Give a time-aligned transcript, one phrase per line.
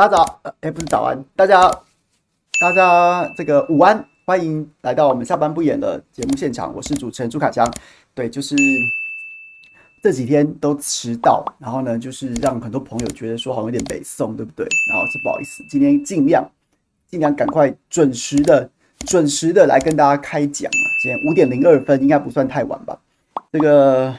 [0.00, 1.60] 大家早，哎、欸，不是早安，大家，
[2.58, 7.70] 大家这个午安，欢迎来到我们下班不演的节目现场，我是主持人朱凯翔。
[8.14, 8.56] 对，就是
[10.02, 14.66] 这几天都迟到，然后呢，就是让很多朋友觉得说好像有点北宋，对不对？
[14.90, 16.50] 然后是不好意思，今天尽量
[17.06, 18.70] 尽量赶快准时的
[19.00, 20.86] 准时的来跟大家开讲啊。
[21.02, 22.98] 今天五点零二分，应该不算太晚吧？
[23.52, 24.18] 这个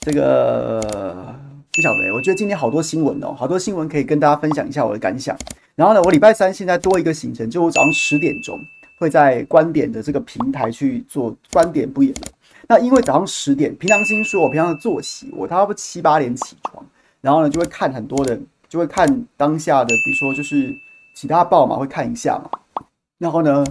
[0.00, 1.38] 这个。
[1.80, 5.34] 不晓得，我觉得今天好多新闻哦，好多新闻可以跟大家分享一下我的感想。
[5.74, 8.60] 然后呢，我礼拜三现在多一个行程，就我早上十点钟
[8.98, 12.14] 会在观点的这个平台去做观点不演。
[12.68, 16.84] 那因为早上十点，凭良心说，我平常的作息，我差不多七八点起床，
[17.22, 20.70] 然后呢就会看很多的，就会看当下的，比如说就是
[21.14, 22.50] 其他报嘛，会看一下嘛。
[23.16, 23.64] 然后呢，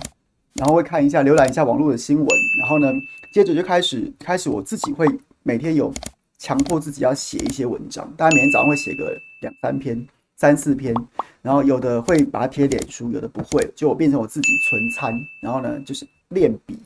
[0.56, 2.28] 然后会看一下，浏览一下网络的新闻。
[2.60, 2.92] 然后呢，
[3.32, 5.06] 接着就开始开始我自己会
[5.44, 5.94] 每天有。
[6.40, 10.96] 强迫自己要写一些文章，大家每天早上会写个两三篇、三四篇，
[11.42, 16.80] 然后有的会把它贴脸书，有的不会，就我变成我自己存餐，然后呢就是练笔。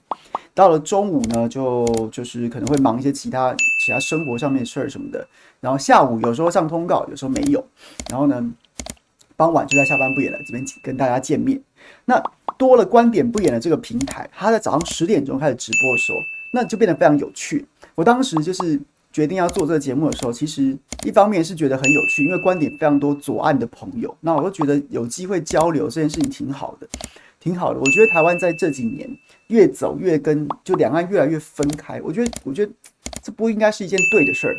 [0.56, 5.26] 到了中午呢，就就是可能会忙一些其他其他生活上面的事儿什么的，
[5.62, 7.64] 然后下午有时候上通告，有时候没有，
[8.10, 8.54] 然后呢
[9.38, 11.62] 傍晚就在下班不演了这边跟大家见面。
[12.06, 12.20] 那
[12.58, 16.17] 多了观点不演的这个平台，他在早上十点钟开始直播的时候，
[16.54, 17.64] 那就变得非常有趣。
[17.94, 18.82] 我当时就是。
[19.14, 20.75] 决定要做这个节目的时候，其实
[21.06, 26.88] 一方面是觉得很有趣，因为观点非常多左岸的朋友，那我都觉得有机会交流这件事情挺好的，
[27.39, 27.80] 挺好的。
[27.80, 29.08] 我觉得台湾在这几年
[29.47, 32.72] 越走越跟就两岸越来越分开，我觉得我觉得
[33.22, 34.55] 这不应该是一件对的事儿，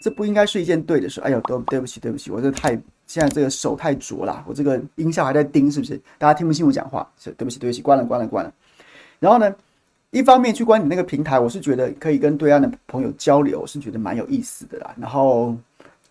[0.00, 1.20] 这不应该是一件对的事。
[1.22, 2.70] 哎呦，对对不起对不起，我这太
[3.08, 6.00] 现在这个手太拙了，我这个音效还在叮，是不是？
[6.16, 8.54] 大家听不清我讲话，对不起对不起，关了关了关了。
[9.18, 9.52] 然后呢？
[10.16, 14.94] 一方面去观点那个平台，我是觉得可以跟对岸的朋友交流，是觉得蛮有意思的啦。
[14.98, 15.54] 然后，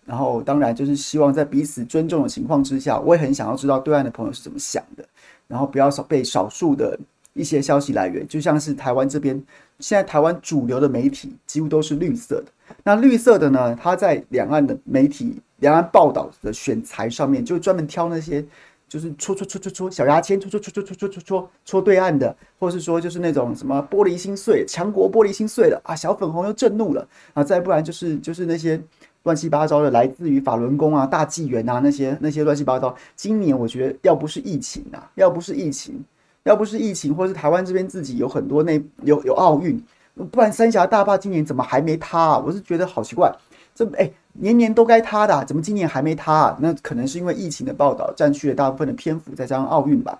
[0.04, 5.04] 然后当然就是希望在彼此尊重的情况之下，我也很想要知道对岸的朋友是怎么想的。
[5.48, 6.96] 然后不要少被少数的
[7.32, 9.34] 一些消息来源，就像是台湾这边，
[9.80, 12.76] 现在台湾主流的媒体几乎都是绿色的。
[12.84, 18.46] 那绿色的呢，它在两岸的媒体、两岸报道的选材上面，就专门挑那些。
[18.88, 28.80] 就是戳戳戳戳戳小牙签，戳戳戳戳戳戳戳戳对岸的，或是说就是那种什么玻璃心碎，强国玻璃心碎了啊，小粉红又震怒了啊，再不然就是就是那些
[29.24, 32.94] 乱七八糟的，来自于法轮功啊、大纪元啊那些那些乱七八糟。
[33.16, 36.04] 今年我觉得要不是疫情啊，要不是疫情，
[36.44, 39.82] 要不是疫情，或是台湾这边自己有很多那有有奥运，
[40.30, 42.38] 不然三峡大坝今年怎么还没塌啊？
[42.38, 43.34] 我是觉得好奇怪，
[43.74, 44.08] 这哎。
[44.38, 46.58] 年年都该塌的，怎么今年还没塌啊？
[46.60, 50.18] 那可能是因为疫情的报道占据了大部分的篇幅，再加上奥运吧。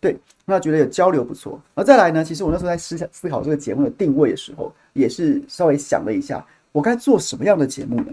[0.00, 1.60] 对，那觉得有交流不错。
[1.74, 8.12] 而再来呢，其实我那时候在思思考这个节目的定位的时候，也是稍微想了一下，我该做什么样的节目呢？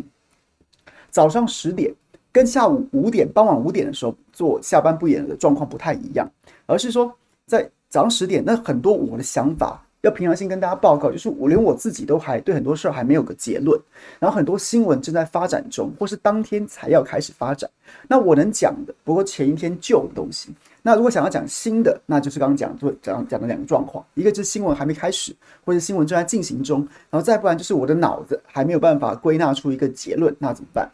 [1.10, 1.94] 早上十点
[2.32, 6.30] 跟下午五点、傍晚五点的时候做下班不演的状况不太一样，
[6.66, 7.14] 而是说
[7.46, 9.84] 在早上十点，那很多我的想法。
[10.02, 13.80] 要平常心跟大家报告，就是我连我自己都还对很多事儿还没有个结论，
[14.20, 17.70] 然后很多新闻正在发展中，或是当天才要开始发展。
[18.08, 20.54] 那我能讲的，不过前一天旧的东西。
[20.84, 26.80] 那如果想要讲新的，那就是刚刚讲就讲讲的两个状况，一个就是新闻还没开始，或者新闻正在进行中，
[27.12, 30.90] 然后再不然就是我的脑子还没有办法归纳出一个结论，那怎么办？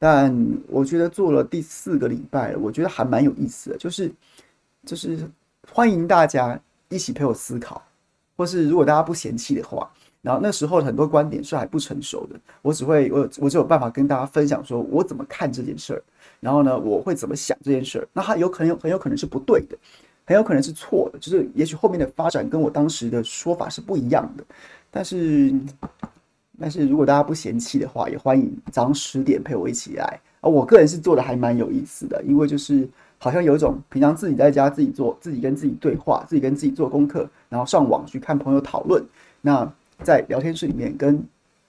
[0.00, 0.36] 但
[0.68, 4.10] 我觉得做了第四个礼拜，我觉得还蛮有意思的，就是
[4.84, 5.18] 就是
[5.70, 7.80] 欢迎大家一起陪我思考。
[8.38, 9.90] 或是如果大家不嫌弃的话，
[10.22, 16.02] 然后那时候很多观点是还不成熟的，我只会我我只有办法跟大家分享说我怎么看这件事儿，
[16.38, 19.76] 然后呢，我会怎么想这件事儿，那它有可能有很有可能是不对的，
[20.24, 24.44] 很有可能是错的，就是也许后面的发展跟我当时的说法是不一样的，
[24.88, 25.52] 但是
[26.60, 32.88] 但是如果大家不嫌弃的话，也欢迎早上十点陪我一起来啊，我个人是做的还蛮有意思的，因为就是。
[33.18, 39.04] 好像有一种平常自己在家自己做，自己跟自己对话，自己跟自己做功课，然后上网去看朋友讨论。
[39.40, 39.70] 那
[40.02, 41.22] 在聊天室里面跟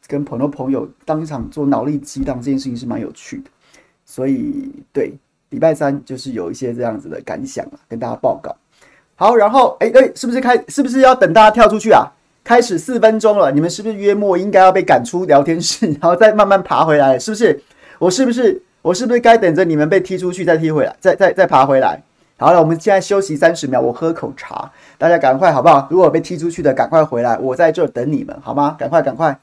[0.07, 3.49] 跟朋友朋友当场做脑力激荡这件事情是蛮有趣的。
[4.05, 5.13] 所以对，
[5.49, 8.55] 礼拜三就是有一些这样子的感想啊，跟大家报告。
[9.15, 10.57] 好，然后哎哎，是不是开？
[10.67, 12.05] 是不是要等大家跳出去啊？
[12.43, 17.19] 开始四分钟了，你们是不是约莫应该要被赶出聊天室，然后再慢慢爬回来？
[17.19, 17.61] 是不是？
[17.99, 18.63] 我是不是？
[18.81, 22.01] 我是不是该等着你们被踢出去再踢回来，再再再爬回来？
[22.37, 25.85] 好了，我们现在休息三十秒，我喝口茶，大家赶快好不好？
[25.91, 28.77] 如果被踢出去的，赶快回来，我在这等你们，好吗？
[28.79, 29.37] 赶快赶快！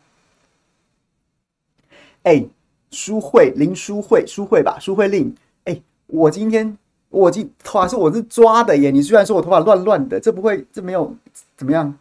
[2.22, 2.46] 哎，
[2.90, 5.36] 淑慧林淑慧淑慧吧，淑慧令。
[5.64, 6.78] 哎，我今天
[7.10, 11.14] 我今头发是我是抓的耶，你居然说我头发乱乱的，这不会这没有
[11.54, 11.98] 怎么样？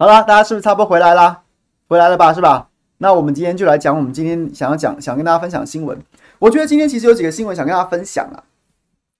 [0.00, 1.42] 好了，大家是不是差不多回来了？
[1.86, 2.70] 回来了吧，是吧？
[2.96, 5.98] 那我们今天就来讲我们今天想要讲、想跟大家分享新闻。
[6.38, 8.40] 我觉得今天其实有几个新闻想跟大家分享啊，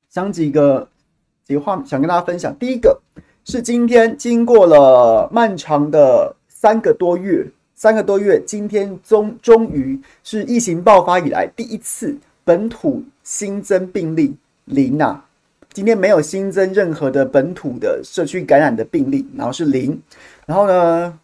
[0.09, 0.88] 想几个
[1.44, 2.56] 几个话想跟大家分享。
[2.59, 2.99] 第一个
[3.44, 14.35] 是今天经过了漫长的三个多月，三个多月，今天终终于是疫情爆发以来第一次本土新增病例
[14.65, 15.26] 零啊。
[15.73, 20.03] 今天没有新增任何的本土的社区感染的病例，然后是零。
[20.50, 21.17] 然后呢，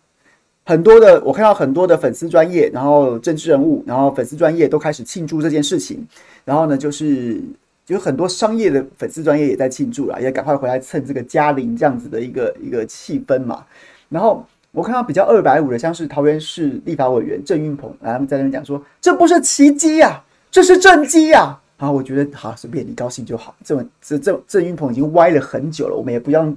[0.64, 6.06] 很多的我看到很多的粉丝专业，然后政治人物，然后粉丝专业都开始庆祝这件事情。
[6.44, 7.42] 然后呢，就是
[7.88, 13.66] 有很多商业的粉丝专业也在庆祝了，也赶快回来蹭这个嘉玲这样子的一个一个气氛嘛。
[14.08, 23.56] 然后我看到比较二百五的，像是桃园市立法委员郑运鹏，他们在那边讲说：“这不是奇迹呀，这是政绩呀。”好，我觉得好，随便你高兴就好。
[23.64, 26.56] 这这这郑运鹏已经歪了很久了，我们也不用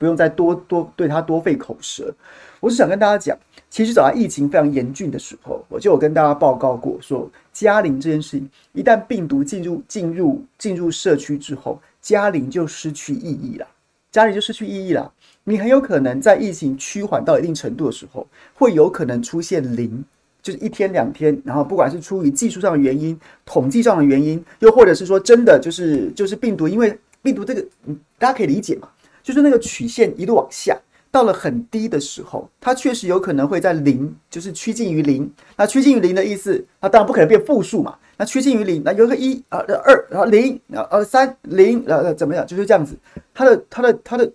[0.00, 2.10] 不用再多多对他多费口舌。
[2.58, 3.36] 我是想跟大家讲，
[3.68, 13.66] 其实早在疫情非常严峻的时候，我就有跟大家报告过，说加零这件事情，一旦病毒进入进入进入社区之后，加零就失去意义了，
[14.10, 15.12] 加零就失去意义了。
[15.44, 20.02] 你很有可能在疫情趋缓到一定程度的时候，会有可能出现零。
[20.42, 23.14] 就是一天两天，然后不管是出于技术上的原因、
[23.44, 28.88] 统计上的原因，又或者是说真的就是就是病毒，因为病毒这个，嗯，大家可以理解嘛，
[29.32, 30.76] 就是那个曲线一路往下，
[31.10, 35.30] 到了很低的时候，它确实有可能会在零，就是趋近于零。
[35.56, 37.96] 那趋近于零的意思，它当然不可能变负数嘛。
[38.16, 42.96] 那趋近于零，那有个一啊，二，然后零，然后呃三零，呃怎么样，就是这样子。
[43.32, 44.26] 它的它的它的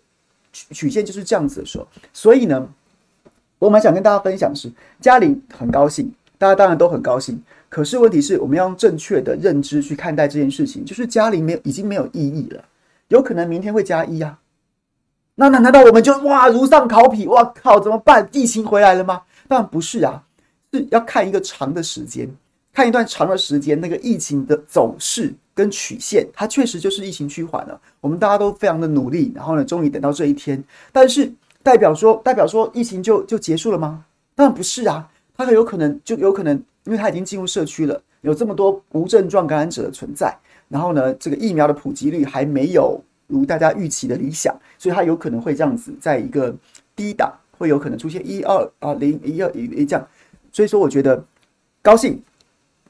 [0.53, 2.67] 曲曲线就是这样子的时候，所以呢。
[3.57, 4.69] 我们想跟大家分享是，
[4.99, 7.41] 加零很高兴，大家当然都很高兴。
[7.69, 12.63] 可是问题是我们要用正确的认知去看待这件事情，就是加零没有已经没有意义了，
[13.07, 14.37] 有可能明天会加一啊。
[15.35, 17.27] 那那难道我们就哇如丧考妣？
[17.27, 18.27] 哇靠，怎么办？
[18.31, 19.21] 疫情回来了吗？
[19.47, 20.23] 当然不是啊，
[20.73, 22.29] 是要看一个长的时间，
[22.73, 27.79] 看一段长的时间，那个疫情的走势跟曲线，它确实就是疫情趋缓了。
[28.01, 31.31] 我们大家都非常的努力，然后呢，终于等到这一天，但是。
[31.65, 34.05] 代表说，代表说疫情就就结束了吗？
[34.35, 40.31] 当然不是啊，它很有可能就有可能，因为它已经进入社区了，有这么多无症状感染者的存在，
[40.69, 46.55] 然后呢，这个疫苗的普及率还没有如大家预期的理想，所以它有可能会这样子，在一个
[46.95, 50.07] 低档，会有可能出现一二啊零一二一一这样，
[50.51, 51.23] 所以说我觉得
[51.81, 52.21] 高兴，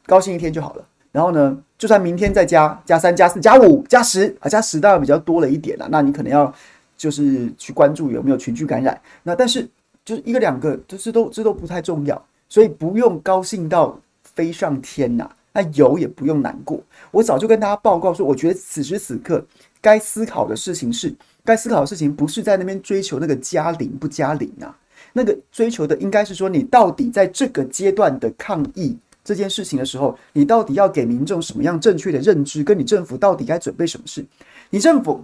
[0.06, 0.86] 高兴一天就好了。
[1.12, 6.54] 然后呢，就算明天再加加三加四加五加十啊，加十当然比较多了一点了，那你可能要。
[6.98, 9.68] 就是去关注有没有群聚感染，那但是
[10.06, 15.30] 就是一个两个，这这都这都不太重要，所以不用高兴到飞上天呐。
[15.52, 16.82] 那有也不用难过。
[17.12, 19.46] 我早就跟大家报告说，我觉得此时此刻
[19.86, 24.76] 该思考的事情是，该思考的事情不是在那边追求那个加零不加零啊，
[25.14, 34.26] 那个追求的应该是说，你到底在这个阶段的抗疫这件事情的时候，你到底要给民众什么样正确的认知，跟你政府到底该准备什么事？
[34.72, 35.24] 你政府。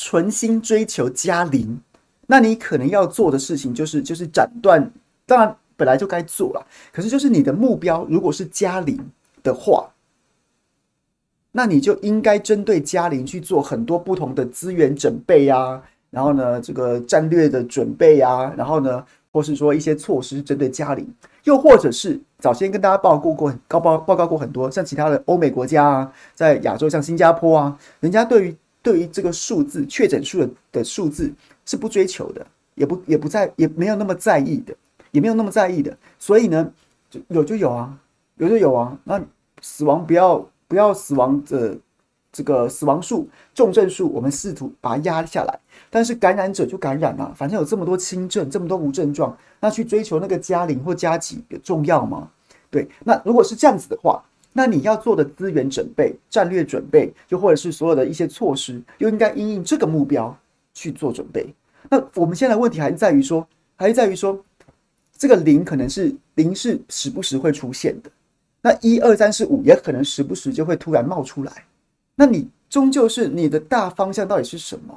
[0.00, 1.80] 存心追求加零，
[2.28, 4.92] 那你可能要做的事情就是就是斩断，
[5.26, 8.96] 当然本来就该做了，可是就是你的目标如果是加零
[9.42, 9.90] 的话，
[11.52, 21.06] 那你就应该针对加零去做很多不同的资源准备啊，然后呢，这个战略的准备啊，然后呢，或是说一些措施针对加零，
[21.44, 28.56] 又或者是早先跟大家报告过高报报告过很多，像其他的欧美国家啊，在亚洲像新加坡啊，人家对于。
[28.80, 31.30] 对于这个数字确诊数的的数字
[31.66, 34.74] 是不追求的，也不也不在，也没有那么在意的，
[35.10, 35.94] 也没有那么在意的。
[36.18, 36.72] 所以呢，
[37.10, 37.98] 就有就有啊，
[38.36, 38.96] 有就有啊。
[39.02, 39.20] 那
[39.60, 41.76] 死亡不要不要死亡的
[42.30, 45.58] 这个死亡数、重症数，我们试图把它压下来。
[45.90, 52.30] 但是感染者就感染了，反正有这么多轻症，这么多无症状，那去追求那个加零或加几有重要吗？
[52.70, 54.22] 对，那如果是这样子的话。
[54.50, 60.36] 那你要做的资源准备、战略准备，又或者是所有的一些措施，又应该因应这个目标
[60.74, 61.54] 去做准备。
[61.88, 63.46] 那我们现在问题还是在于说，
[63.76, 64.42] 还是在于说，
[65.16, 68.10] 这个零可能是零是时不时会出现的，
[68.68, 71.64] 那一二三四五也可能时不时就会突然冒出来。
[72.14, 74.94] 那你终究是你的大方向到底是什么？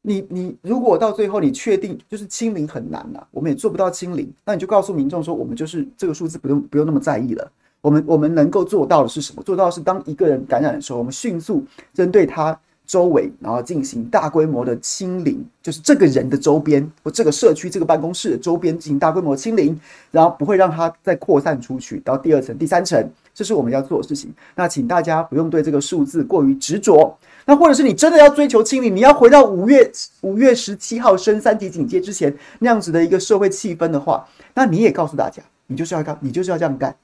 [0.00, 7.52] 你你如果到最后你确定就是清零很难了，我们也做不到清零，那你就告诉民众说，我们就是这个数字不用不用那么在意了。
[7.82, 9.42] 我们我们能够做到的是什么？
[9.42, 19.78] 做到的是当一个人感染的时候，我们迅速针对他周围，然后进行大规模的清零，就是这个人的周边或这个社区、这个办公室的周边进行大规模清零，
[20.10, 24.32] 然后不会让它再扩散出去到第二层、第三层，这是我们要做的事情。
[24.54, 27.16] 那请大家不用对这个数字过于执着。
[27.46, 29.90] 那或者是你真的要追求清零，你要回到五月
[30.22, 36.94] 五月十七号升三级警戒之前那样子的一个社会气氛的话，那你也告诉大家，你就是要干，你就是要这样干，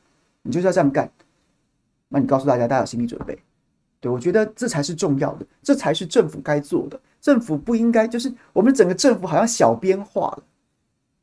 [0.43, 1.11] 你就是要这样干。
[2.09, 3.39] 那你告诉大家，大家有心理准备。
[4.01, 6.99] 对，我觉得这才是重要的，这才是政府该做的。
[7.21, 10.43] 政府不应该就是我们整个政府好像小编化了，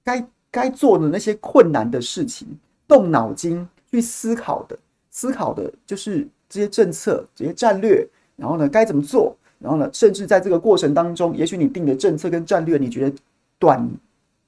[0.03, 2.47] 该该做的那些困难的事情，
[2.87, 4.77] 动脑筋去思考的，
[5.09, 8.07] 思考的就是这些政策、这些战略。
[8.35, 9.35] 然后呢，该怎么做？
[9.57, 13.17] 然后呢，甚至在这个过程当中，也许你定的政策跟战略，你觉得
[13.57, 13.89] 短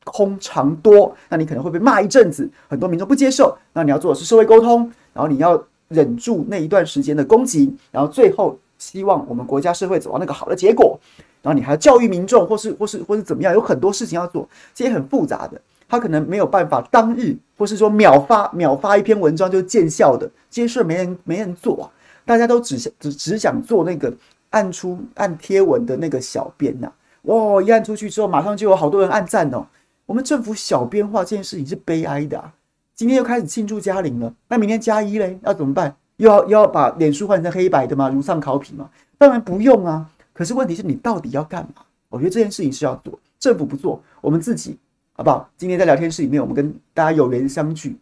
[0.03, 3.57] 空长多，那你可能会被骂一阵子，很多民众不接受。
[3.73, 4.83] 那你要做的是社会沟通，
[5.13, 5.57] 然后你要
[5.89, 10.97] 忍住那一段时间的攻击，然后最后希望我们国家社会走到那个好的结果。
[11.41, 21.87] 然后你还要教育民众，或是或是或是怎么样，有很多事情要做，这些很复杂的，他可能没有办法当日，或是说秒发秒发一篇文章就见效的，这些事没人没人做啊。
[22.25, 24.13] 大家都只想只只想做那个
[24.49, 26.93] 按出按贴文的那个小编呐、啊，
[27.23, 27.61] 哇！
[27.61, 29.65] 一按出去之后，马上就有好多人按赞哦。
[30.05, 32.53] 我们政府小编化这件事情是悲哀的啊。
[32.99, 35.95] 今天又开始庆祝加零了，那明天加一嘞，要怎么办？
[36.17, 38.09] 又要又要把脸书换成黑白的吗？
[38.09, 38.89] 如丧考妣吗？
[39.17, 40.11] 当然不用啊。
[40.33, 41.81] 可是问题是你到底要干嘛？
[42.09, 44.77] 我觉得这件事情是要做，政府不做，我们自己
[45.13, 45.49] 好不好？
[45.55, 47.97] 今天在聊天室里面，我们跟大家有缘相聚，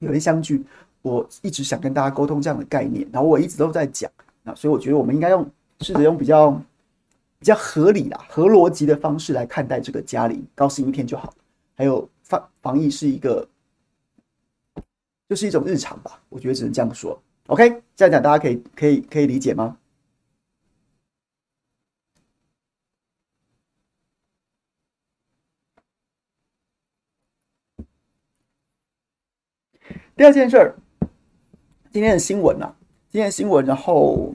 [0.00, 0.62] 有缘相聚。
[1.00, 4.10] 我一直想跟大家沟通这样的概念，然后我一直都在讲，
[4.42, 6.50] 那所以我觉得我们应该用试着用比较
[7.38, 11.32] 比较合理啦、合逻辑的方式来看待这个加零，高兴一天就好。
[11.74, 13.48] 还有防防疫是一个，
[15.28, 17.20] 就是一种日常吧，我觉得只能这样说。
[17.48, 19.76] OK，这样讲大家可以可以可以理解吗？
[30.16, 30.74] 第二件事儿。
[31.90, 32.76] 今天的新闻啊，
[33.10, 34.34] 今天的新闻，然后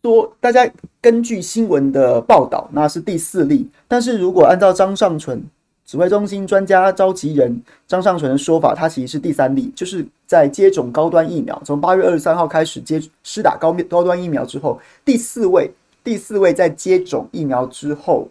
[0.00, 3.68] 多大家根据新闻的报道，那是第四例。
[3.88, 5.42] 但是如果按照张上淳
[5.86, 15.70] 指挥中心专家召集人张尚淳的说法，他其实是第三例，就是在接种高端疫苗，从八月二十三号开始接施打高高端疫苗之后，第四位
[16.02, 18.28] 第四位在接种疫苗之后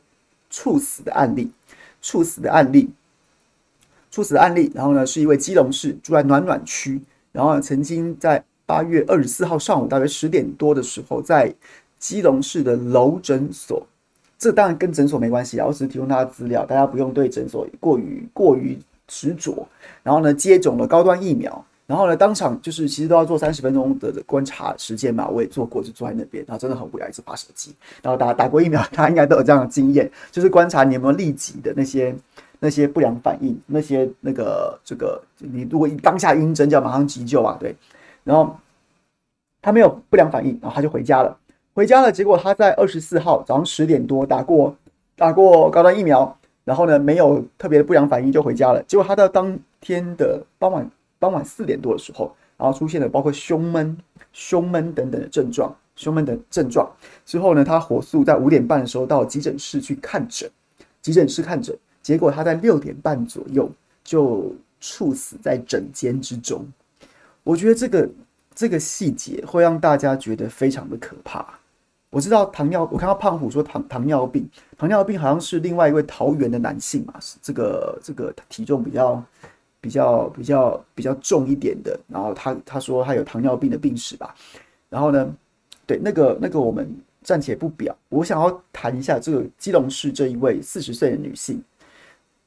[0.50, 1.50] 猝死的案例，
[2.01, 2.89] 猝死的案例，
[4.12, 4.69] 猝死的案例。
[4.75, 7.01] 然后呢，是一位基隆市住在暖暖区。
[7.31, 11.53] 然后曾经在八月二十四号上午大约十点多的时候，在
[12.00, 13.85] 基隆市的楼诊所，
[14.37, 18.77] 这当然跟诊所没关系啊，我只是提供大家资料，大家不用对诊所过于过于
[19.07, 19.67] 执着。
[20.03, 27.75] 然后呢，接种了高端疫苗，然后呢，当场就是其实都要做三十分钟的观察时间嘛，我也做过，就坐在那边，然后真的很无聊，一直滑手机。
[28.01, 32.15] 然后打打过疫苗，大家应该都有这样的经验，就是观察你有没有立即的那些。
[32.57, 37.75] 那些不良反应，那些那个这个，你如果当下晕针，就要马上急救啊，对。
[38.23, 38.57] 然后
[39.61, 41.37] 他没有不良反应，然后他就回家了。
[41.75, 44.74] 回家了，结果他在二十四号早上十点多打过
[45.17, 48.82] 打过高端疫苗，然后呢，没有特别的不良反应就回家了。
[48.88, 50.89] 结果他到当天的傍晚
[51.20, 53.98] 傍晚四点多的时候，然后出现了包括胸闷、
[54.32, 56.89] 胸闷等等的症状，胸闷的症状
[57.25, 60.50] 之后呢，他火速在五点半的时候到急诊室去看诊，
[61.01, 61.77] 急诊室看诊。
[62.01, 63.70] 结果他在六点半左右
[64.01, 66.65] 就猝死在诊间之中。
[67.44, 68.10] 我觉得这个
[68.53, 71.46] 这个细节会让大家觉得非常的可怕。
[72.15, 79.22] 我知道糖尿，我看到胖虎说糖糖尿病，糖尿病好像是另外一位桃园的男性嘛，是这个这个体重比较
[79.81, 82.00] 比较比较比较重一点的。
[82.07, 84.34] 然后他他说他有糖尿病的病史吧。
[84.89, 85.29] 然后呢，
[85.86, 86.89] 对那个那个我们
[87.22, 87.93] 暂且不表。
[88.07, 91.62] 我想要谈一下这个基隆市这一位四十岁的女性。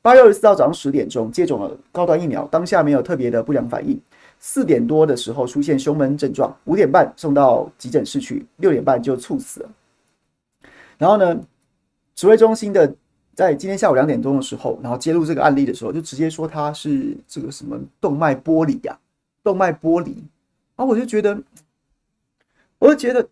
[0.00, 4.00] 八月二十四号早上十点钟接种了高端疫苗，当下没有特别的不良反应。
[4.38, 9.70] 四点多的时候出现胸闷症状，五点半送到急诊室去，六点半就猝死了。
[10.96, 11.40] 然后呢，
[12.14, 12.94] 指挥中心的
[13.34, 18.98] 在今天下午两点钟的时候，然后揭露这个案例的时候，就直接说他是这个什么动脉剥离呀，
[19.42, 20.12] 动脉剥离。
[20.76, 21.40] 然后我就觉得，
[22.78, 23.28] 我就觉得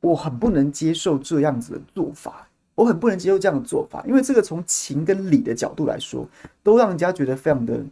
[0.00, 2.48] 我很不能接受这样子的做法。
[2.76, 6.28] 我很不能接受这样的做法，因为这个从情跟理的角度来说，
[6.62, 7.82] 都让人家觉得非常的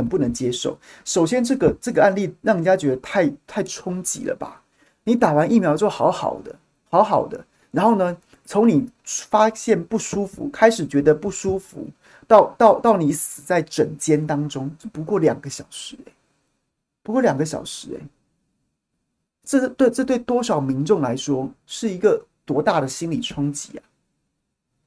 [0.00, 0.76] 很不能接受。
[1.04, 4.62] 首先，这个这个案例让人家觉得太太冲击了吧？
[5.04, 6.54] 你打完疫苗之后好好的，
[6.88, 11.86] 好好的，然后呢，从你发现不舒服开始觉得不舒服，
[12.26, 15.96] 到到到你死在诊间当中，就不过两个小时，
[17.02, 18.00] 不过两个小时欸，
[19.44, 23.82] 这对这对多少民众来说是一个多大的心理冲击啊？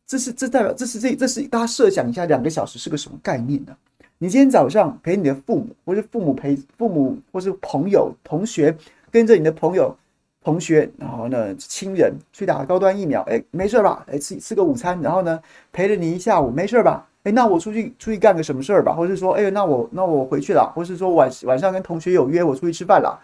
[0.05, 3.75] 这是这代表这是这这是大家设想一下，两个小时是个什么概念呢？
[4.23, 8.73] 你今天早上陪你的父母，或是父母陪父母，或是朋友、同学，
[9.11, 9.93] 跟着你的朋友、
[10.41, 14.05] 同学，然后呢，亲人去打高端疫苗，哎，没事吧？
[14.09, 15.37] 哎，吃吃个午餐，然后呢，
[15.73, 17.05] 陪着你一下午，没事吧？
[17.23, 18.93] 哎，那我出去出去干个什么事儿吧？
[18.93, 23.19] 或是说，哎，那我那我回去了，或是说晚晚上跟同学有约，我出去吃饭了。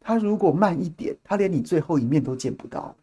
[0.00, 2.94] 他如果慢一点，他连你最后一面都见不到。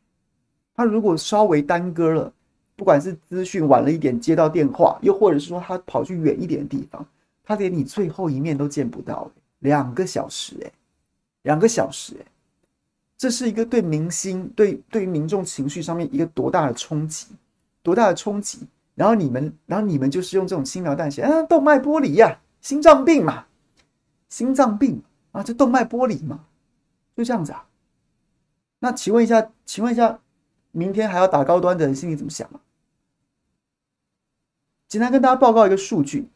[0.78, 2.32] 他如果稍微耽搁了，
[2.80, 7.06] 不管是资讯晚了一点接到电话，又或者是说他跑去远一点的地方，
[7.44, 9.30] 他连你最后一面都见不到。
[9.60, 10.72] 两个小时，哎，
[11.42, 12.26] 两个小时，哎，
[13.18, 17.28] 这是一个对民心、对对于民众情绪上面一个多大的冲击，
[17.84, 18.60] 多大的冲击。
[18.96, 23.46] 然后你们，然后你们就是用这种轻描淡写，啊，动脉剥离呀，心脏病嘛，
[24.30, 25.02] 心脏病
[25.34, 26.46] 啊，这动脉剥离嘛，
[27.18, 27.66] 就这样子啊。
[28.80, 30.18] 那请问一下，请问一下，
[30.72, 32.62] 明天还要打高端的人心里怎么想啊？
[34.90, 36.28] 简单跟大家报告一个数据，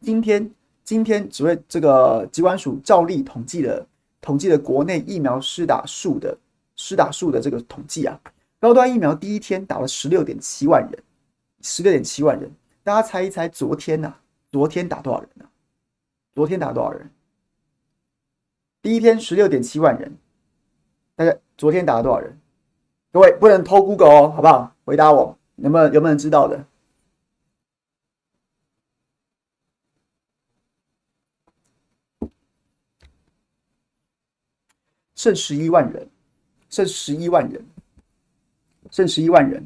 [0.00, 0.50] 今天
[0.82, 3.86] 今天只为这个疾管署照例统计的
[4.20, 6.36] 统计的国内疫苗施打数的
[6.74, 8.20] 施打数的这个统计啊，
[8.58, 11.00] 高端疫苗第一天打了十六点七万人。
[11.62, 12.50] 十六点七万人，
[12.82, 14.12] 大家猜一猜，昨天呢、
[14.50, 15.44] 昨天打多少人呢、
[16.34, 17.08] 昨天打多少人？
[18.82, 20.16] 第一天十六点七万人，
[21.14, 22.36] 大家昨天打了多少人？
[23.12, 24.74] 各位不能偷 Google 哦，好不好？
[24.84, 26.64] 回答我，有没有有没有人知道的？
[35.20, 36.08] 剩十一万人，
[36.70, 37.62] 剩十一万人，
[38.90, 39.62] 剩十一万人。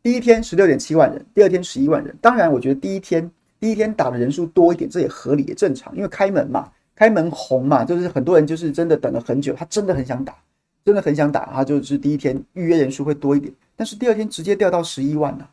[0.00, 2.16] 第一天十六点七万人，第二天十一万人。
[2.20, 10.36] 当然，我觉得第一天第一天打的人数多一点，这也合理也正常，因为开门嘛，开门红嘛，就是很多人就是真的等了很久，他真的很想打，
[10.84, 13.52] 真的很想打，他就是第一天预约人数会多一点。
[13.74, 15.50] 但是第二天直接掉到十一万了，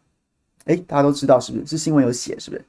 [0.65, 1.65] 哎，大家都知道是不是？
[1.65, 2.63] 是新闻有写是不是？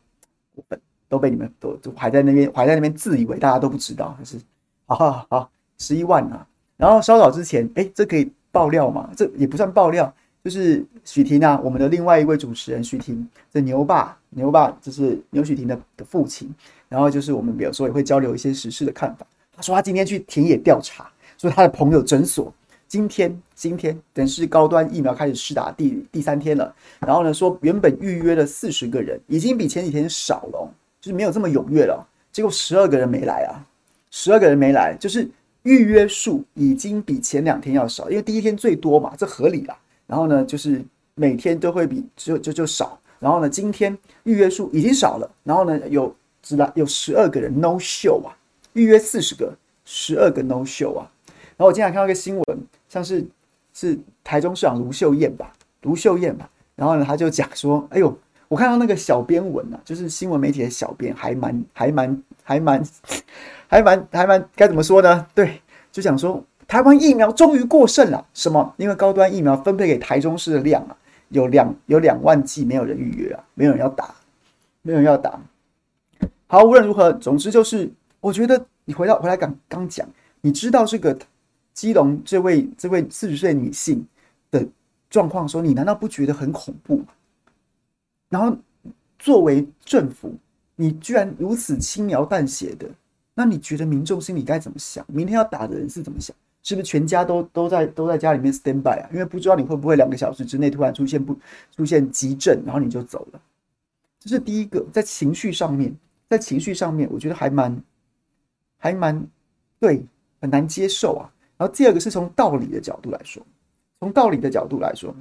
[0.55, 4.39] 过分，都被你们都都还在那边还在那边自以为大家都不知道，还是
[4.87, 6.47] 好好好，十一万啊。
[6.81, 9.11] 然后稍早之前，哎，这可以爆料吗？
[9.15, 10.13] 这也不算爆料。
[10.43, 16.49] 就是许婷啊，我们的另外一位主持人许婷，这牛爸牛爸就是牛许婷的的父亲，
[16.89, 19.27] 然后就是我们有时候也会交流一些时事的看法。
[19.55, 22.51] 他说他今天去田野调查，说他的朋友诊所
[22.89, 33.61] 今天今天等是高端疫苗开始施打第第三天了，然后呢说原本预约了四十个人，已经比前几天少了，就是没有这么踊跃了，结果十二个人没来啊，
[34.11, 35.29] 十二个人没来，就是
[35.63, 39.77] 预约数已经比前两天要少，因为第一天最多嘛，这合理啦。
[40.07, 42.99] 然后呢，就是每天都会比就就就少。
[43.19, 45.31] 然后呢，今天预约数已经少了。
[45.45, 48.35] 然后呢，有只来有十二个人 no show 啊，
[48.73, 51.11] 预约四十个，十二个 no show 啊。
[51.27, 52.45] 然后我经常看到一个新闻，
[52.89, 53.27] 像是
[53.75, 56.49] 是台中市长卢秀燕吧，卢秀燕吧。
[56.75, 58.19] 然后呢，他就讲说，哎呦，
[58.49, 62.83] 我看到那个小编文啊，就是新闻媒体的小编，还蛮还蛮还蛮
[63.71, 65.25] 还蛮还蛮该怎么说呢？
[65.33, 66.43] 对，就讲说。
[66.67, 68.75] 台湾疫苗终于过剩了，什么？
[68.77, 70.97] 因为高端疫苗分配给台中市的量啊，
[71.31, 74.15] 有两有两万剂，没有人预约啊，没有人要打，
[74.83, 75.43] 没有人要打。
[76.47, 80.09] 好，无论如何，总之就是，我觉得你回到回来刚刚讲，
[80.43, 81.19] 你知道这个
[81.75, 84.07] 基隆这位这位四十岁女性
[84.53, 84.65] 的
[85.09, 87.07] 状况，说你难道不觉得很恐怖吗？
[88.29, 88.57] 然后
[89.19, 90.37] 作为政府，
[90.81, 92.89] 你居然如此轻描淡写的，
[93.35, 95.05] 那你觉得民众心里该怎么想？
[95.09, 96.35] 明天要打的人是怎么想？
[96.63, 99.07] 是不是全家都都在都在家里面 stand by 啊？
[99.13, 101.37] 因为不知道你会不会两个小时之内突然出现不
[101.77, 103.41] 出现急症，然后你就走了。
[104.19, 105.95] 这是第一个，在情绪上面，
[106.31, 107.83] 在情绪上面，我觉得还蛮
[108.79, 109.23] 还蛮
[109.79, 110.03] 对，
[110.41, 111.29] 很难接受啊。
[111.59, 113.47] 然后第二个是从道理的角度来说，
[113.99, 115.15] 从道理的角度来说，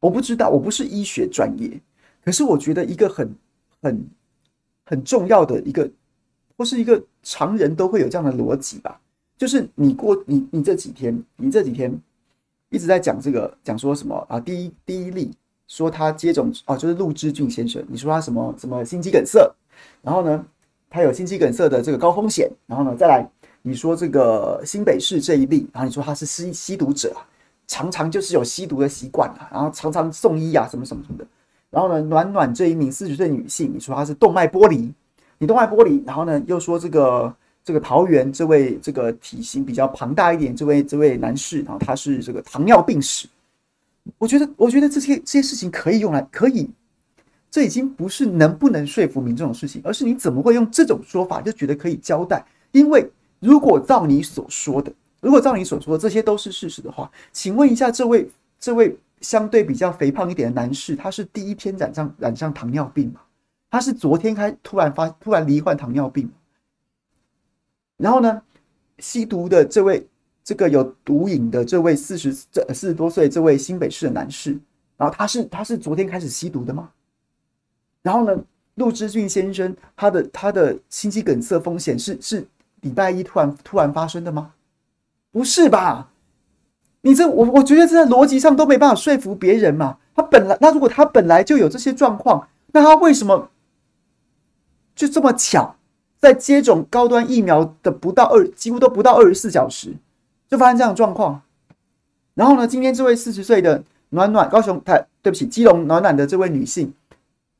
[0.00, 1.80] 我不知道，我不是医学专业，
[2.24, 3.32] 可是我觉得一个很
[3.80, 4.04] 很
[4.90, 5.88] 很重要的一个，
[6.56, 9.00] 或是一个常人都会有这样的逻辑吧。
[9.38, 11.96] 就是你过你你这几天，你这几天
[12.70, 14.40] 一直在讲这个，讲说什么啊？
[14.40, 15.30] 第一第一例
[15.68, 19.48] 说他接种哦，就是陆之俊先生，你说他什么什么心肌梗塞，
[20.02, 20.44] 然后呢，
[20.90, 23.24] 他有心肌梗塞的这个高风险，然后呢，再来
[23.62, 27.14] 你说这个新北市这一例，然后你说他是吸吸毒者，
[27.68, 31.26] 常常就是有吸毒的习惯啊，然后常常送医啊，什么什么什么的，
[31.70, 34.92] 然后呢，暖暖这一名四十岁女性，你说她是动脉剥离，
[35.38, 37.34] 你动脉剥离，然后呢，又说这个。
[37.62, 43.28] 这个桃园这位这个体型比较庞大一点，这位这位男士，然后他是这个糖尿病史。
[44.16, 46.68] 我觉得，我觉得这些这些事情可以用来可以，
[47.50, 52.44] 这已经不是能不能说服民众的事情，而是你怎么会用这种说法就觉得可以交代？
[52.72, 53.08] 因为
[53.40, 58.28] 如果照你所说的，如果照你所说的这些都是事实的话，请问一下，这位
[58.58, 63.20] 这位相对比较肥胖一点的男士，他是第一天染上染上糖尿病吗？
[63.70, 66.28] 他是昨天开突然发突然罹患糖尿病，
[67.96, 68.42] 然后呢，
[68.98, 70.06] 吸毒的这位
[70.42, 74.58] 这个有毒瘾的这位四十这四十多岁这位新北市的男士，
[74.96, 76.90] 然后他是他是昨天开始吸毒的吗？
[78.02, 82.48] 然后呢，陆之俊先生他的他的心肌梗塞风险是是
[82.80, 84.52] 礼拜一突然突然发生的吗？
[85.30, 86.10] 不是吧？
[87.02, 89.98] 你这我我觉得这在逻辑上都没办法说服别人嘛。
[90.14, 93.48] 他本来那如果他本来就有这些状况，那他为什么
[94.94, 95.76] 就这么巧，
[96.18, 99.94] 在接种高端疫苗的不到二几乎都不到二十四小时，
[100.48, 101.40] 就发生这样的状况？
[102.34, 106.92] 然后呢，今天这位四十岁的暖暖高雄台，对不起，基隆暖暖的这位女性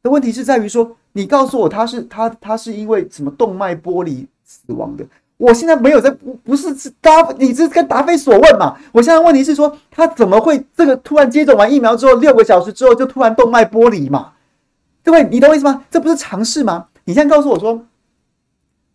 [0.03, 5.07] 的问题是在于说，你告诉我她是她她是因为什么动脉剥离死亡的？
[5.41, 6.69] 我现在没有在不不是
[7.01, 8.77] 答你这跟答非所问嘛？
[8.93, 14.33] 我现在问题是说他怎么会这个突然接种完疫苗之后六个小时之后就突然动脉剥离嘛？
[15.03, 15.83] 各位，你懂我意思吗？
[15.91, 16.89] 这不是常识吗？
[17.07, 17.87] 你现在告诉我说，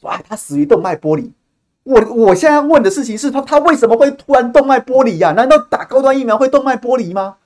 [0.01, 1.33] 哇，他死于动脉剥离。
[1.81, 5.31] 我我现在问的事情是他他为什么会突然动脉剥离呀？
[5.31, 7.37] 难道打高端疫苗会动脉剥离吗？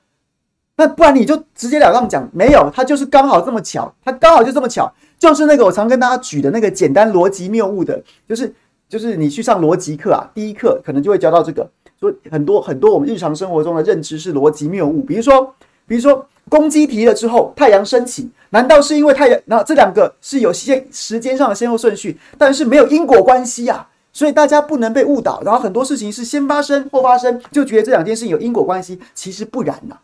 [0.75, 8.53] 那不然你就直截了当讲，没有，他就是刚好这么巧，他刚好就这么巧，就是那个我常跟大家举的那个简单逻辑谬误的，就是。
[8.89, 15.03] 就是你去上逻辑课啊，第一课可能就会教到这个，说很多很多我们日常生活中的认知是逻辑谬误。
[15.03, 15.53] 比如说，
[15.85, 19.39] 比如说公鸡啼了之后，太阳升起，难道是因为太阳？
[19.45, 25.39] 那这两个是有先时间上的先后顺序，但是没有因果关系啊，所以大家不能被误导。
[25.45, 29.95] 然后很多事情是先发生后发生，就觉得这两件事情有因果关系，其实不然呐、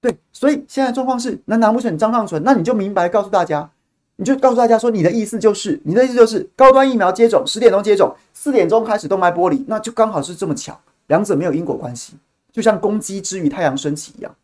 [0.00, 2.42] 对，所以现在状况是，那难不成张尚存？
[2.44, 3.70] 那你就明白告诉大家。
[4.16, 12.14] 你就告诉大家说，你的意思就是，你的意思就是高端疫苗接种十点钟接种，四点钟开始动脉剥离，那就刚好是这么巧，两者没有因果关系，
[12.52, 14.34] 就像公鸡之于太阳升起一样，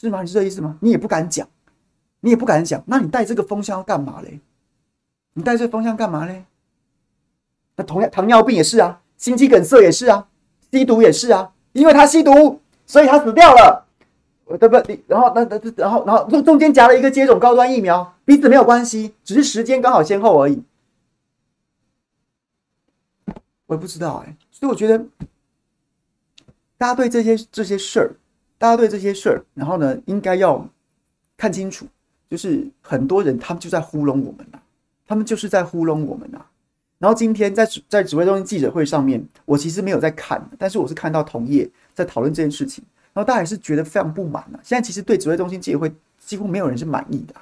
[0.00, 0.22] 是吗？
[0.22, 0.76] 你是这意思吗？
[0.80, 1.48] 你也不敢讲，
[2.20, 4.38] 你也不敢讲，那你带这个风向要干嘛嘞？
[5.34, 6.44] 你带这个风向干嘛嘞？
[7.74, 10.28] 那同样糖尿病也是啊，心肌梗塞也是啊，
[10.70, 13.84] 吸毒也是啊，因为他吸毒，所以他死掉了。
[14.58, 15.02] 对不对？
[15.06, 20.62] 然后那那然后然后中中间夹了一个接种高端疫苗，彼此没有关系，只是时间刚好先后而已。
[23.66, 24.98] 我也不知道哎，所以我觉得
[26.76, 28.14] 大家对这些这些事儿，
[28.58, 30.68] 大家对这些事儿，然后呢，应该要
[31.36, 31.86] 看清楚，
[32.28, 34.58] 就是很多人他们就在糊弄我们呐，
[35.06, 36.44] 他们就是在糊弄我们呐。
[36.98, 42.84] 然后今天在在指挥中心记者会上面，我其实没有在看，但是我是看到同业在讨论这件事情。
[43.14, 44.60] 然后大家也是觉得非常不满啊！
[44.62, 47.34] 现在其实对指挥中心记者会几乎没有人是满意的，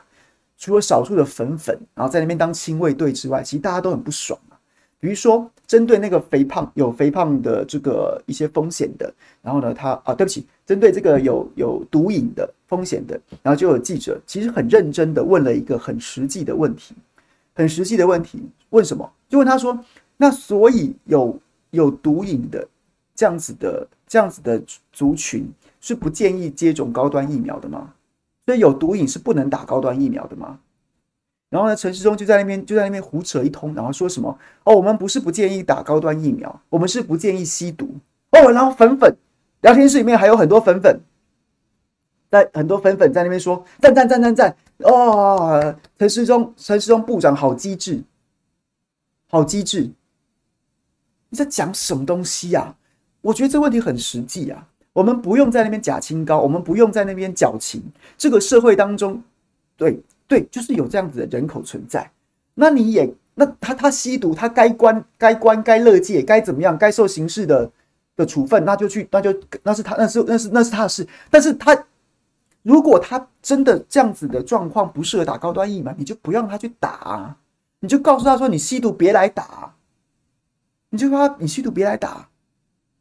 [0.59, 4.59] 除了少数的粉粉，然后在那边当亲卫队之外，其实大家都很不爽啊。
[4.99, 16.95] 比如说，针对那个肥胖有肥胖的这个一些风险的，然后呢，他啊，对不起，针对这个有有毒瘾的风险的，然后就有记者其实很认真的问了一个很实际的问题，
[17.55, 19.11] 很实际的问题，问什么？
[19.29, 19.79] 就问他说
[20.19, 22.67] ：“那所以有有毒瘾的
[23.15, 24.61] 这样子的这样子的
[24.93, 25.49] 族群。”
[25.81, 27.95] 是不建议接种高端疫苗的吗？
[28.47, 30.59] 所以有毒瘾是不能打高端疫苗的吗？
[31.51, 37.89] 然后呢，陈世忠就在那边就在那边胡扯一通，然后说什么哦，我们不是不建议打高端疫苗，我们是不建议吸毒
[38.31, 38.53] 哦。
[38.53, 39.17] 然后粉粉
[39.63, 41.01] 聊天室里面还有很多粉粉，
[42.31, 48.03] 在很多粉粉在那边说赞赞赞赞赞哦，陈世忠陈世忠部长好机智，
[49.29, 49.91] 好机智，
[51.29, 52.77] 你在讲什么东西呀？
[53.23, 54.69] 我觉得这问题很实际啊。
[55.01, 57.83] 我们不用在那边假清高，我们不用在那边矫情。
[58.19, 59.23] 这个社会当中，
[59.75, 62.11] 对对，就是有这样子的人口存在。
[62.55, 67.71] 那你也，那他他吸毒，他该关该关该勒戒，该怎么样，该受刑事的
[68.15, 71.09] 的处分，那就去，那就那是他那是那是那是他的事。
[71.31, 71.87] 但是他
[72.63, 77.39] 如果他真的这样子的状况不适合打高端疫苗，你就不让他去打啊，
[77.81, 79.73] 你就告诉他说，你吸毒别来打，
[80.91, 82.29] 你就说你吸毒别来打。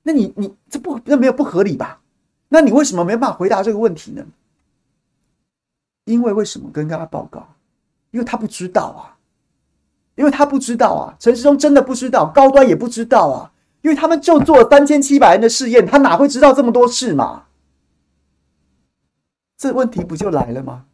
[0.10, 2.02] 那你你这不那没有不合理吧？
[2.48, 4.26] 那你为什么没办法回答这个问题呢？
[6.06, 7.48] 因为为什么跟大家报告？
[8.10, 9.22] 因为他不知道啊，
[10.16, 13.52] 因为他不知道啊，陈世忠真的不知道，高端也不知道啊，
[13.84, 17.44] 因为他们就做了三千七百人的试验，他哪会知道这么多事嘛？
[19.58, 20.86] 这问题不就来了吗？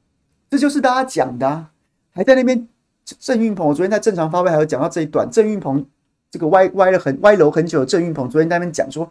[0.49, 1.67] 这就是大家讲的，
[2.11, 2.67] 还在那边
[3.05, 5.85] 郑运鹏，我昨天在正常发挥还有讲到这一段，郑运鹏。
[6.35, 9.09] 这个歪歪了很歪楼很久的郑运鹏，昨天在那边讲说，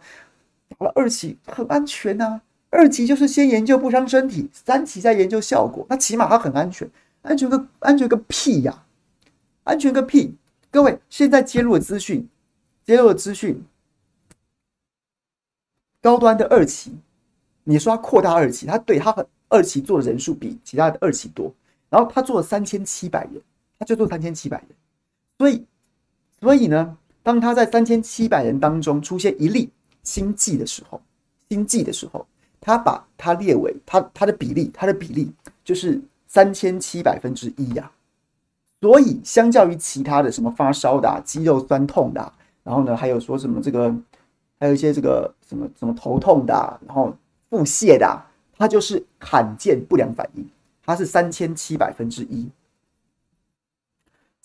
[0.77, 6.87] 打了二期很安全呐、二期就是先研究不伤身体，三期再研究效果，那起码它很安全，
[7.23, 8.83] 安全个安全个屁呀、
[9.63, 10.35] 安全个屁！
[10.69, 12.29] 各位现在揭露的资讯，
[12.85, 13.59] 揭露的资讯，
[16.03, 16.95] 高端的二期，
[17.63, 21.51] 你说它扩大二期，它对它很二期做的人数比其他的二期多，
[21.89, 23.41] 然后他做了三千七百人，
[23.79, 24.67] 他就做三千七百人，
[25.39, 25.65] 所以
[26.41, 29.71] 所以呢，当他在三千七百人当中出现一例
[30.03, 31.01] 心悸的时候，
[31.49, 32.23] 心悸的时候，
[32.61, 35.31] 他把它列为他他的比例，他的比例
[35.63, 37.91] 就是三千七百分之一呀。
[38.79, 42.31] 所以相较于其他的什么发烧的、啊、肌肉酸痛的、啊，
[42.63, 43.91] 然后呢，还有说什么这个，
[44.59, 47.11] 还有一些这个什么什么头痛的、啊，然后
[47.49, 48.21] 腹泻的、啊，
[48.55, 50.47] 它就是罕见不良反应，
[50.85, 52.47] 它是三千七百分之一。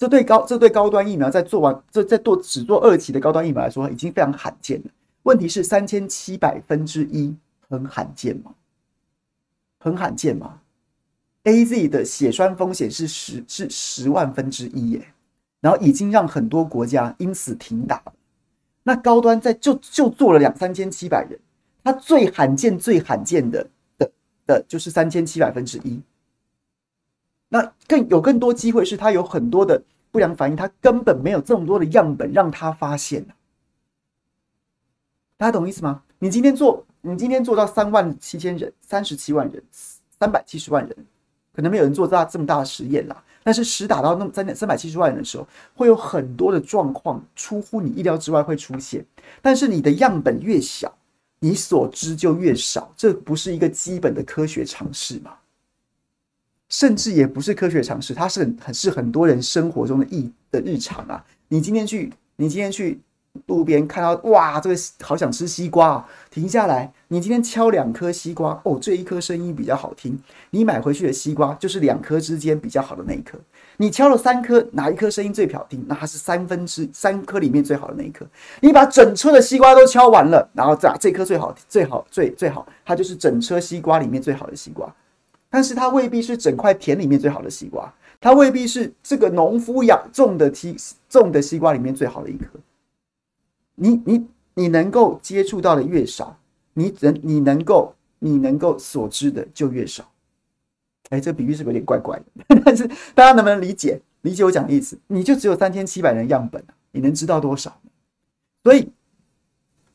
[0.01, 4.91] 这对高这对高端疫苗在做完这在做只做二期的高端疫苗来说已经非常罕见了。
[5.25, 7.37] 问题是三千七百分之一
[7.69, 8.55] 很罕见吗？
[9.79, 10.59] 很罕见吗
[11.45, 15.13] ？AZ 的血栓风险是十是十万分之一耶，
[15.61, 18.03] 然后已经让很多国家因此停打。
[18.83, 21.39] 那高端在就就做了两三千七百人，
[21.85, 23.67] 它最罕见最罕见的
[23.99, 24.11] 的
[24.47, 26.01] 的就是三千七百分之一。
[27.51, 33.25] 那更有更多机会是它有很多的不良反应，它根本没有这么多的样本让他发现。
[35.37, 36.03] 大家懂意思吗？
[36.19, 39.63] 你今天做，你今天做到三万七千人，三十七万人，
[40.19, 40.97] 三百七十万人，
[41.55, 43.25] 可能没有人做大这么大的实验啦。
[43.43, 49.03] 但是实打到那么三三百七十万人的时候，会有很多的状况出乎你意料之外会出现。
[49.41, 50.95] 但是你的样本越小，
[51.39, 55.39] 你所知就越少，这不是一个基本的科学常识吗？
[56.71, 61.23] 甚至也不是科学常识，它是很很是很多人生活中的意的日常啊。
[61.49, 62.99] 你今天去，你今天去
[63.47, 66.09] 路边看到，哇，这个好想吃西瓜啊！
[66.31, 70.19] 停下来，你今天敲两颗西瓜，哦，这一颗声音比较好听。
[70.51, 73.37] 你买回去的西瓜就是两颗之间比较好的那一颗。
[73.77, 75.85] 你敲了三颗，哪一颗声音最好听？
[75.89, 78.25] 那它是三分之三颗里面最好的那一颗。
[78.61, 84.93] 你把整车的西瓜都敲完了，然后这这颗最好，最好，最最好，它就是整车西瓜里面最好的西瓜。
[85.51, 90.77] 但是它未必是整块田里面最好的西瓜，它未必是这个农夫养种的西
[91.09, 92.47] 种的西瓜里面最好的一颗。
[93.75, 96.39] 你你你能够接触到的越少，
[96.75, 100.09] 你能你能够你能够所知的就越少。
[101.09, 102.61] 哎，这比喻是不是有点怪怪的？
[102.65, 104.97] 但是大家能不能理解理解我讲的意思？
[105.09, 107.77] 你就只有三千七百人样本，你能知道多少？
[108.63, 108.89] 所以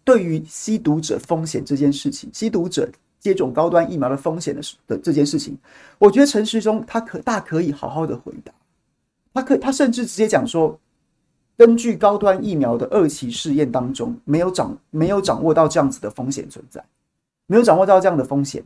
[0.04, 2.90] 对于吸毒者风险这件事情，吸毒者。
[3.20, 5.58] 接种高端疫苗的风险的事的这件事情，
[5.98, 8.54] 我觉得陈时中他可大可以好好的回答，
[9.34, 10.80] 他可他甚至直接讲说，
[11.58, 16.84] 根据高端疫苗的二期试验当中，没有掌没有掌握到这样子的风险存在，
[17.48, 18.64] 没有掌握到这样的风险。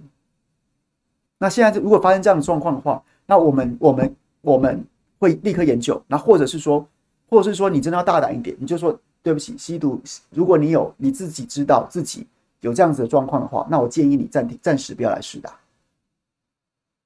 [1.38, 4.83] 那现在如果发生这样的状况的话，那我们我们我们
[5.19, 6.85] 会立刻研究，那或者是说，
[7.29, 12.27] 或者是说你真的要大胆一点，你就说对不起，吸毒，如果你有你自己知道自己。
[12.61, 15.55] 有这样子的状况的话，那我建议你暂停，暂时不要来试打。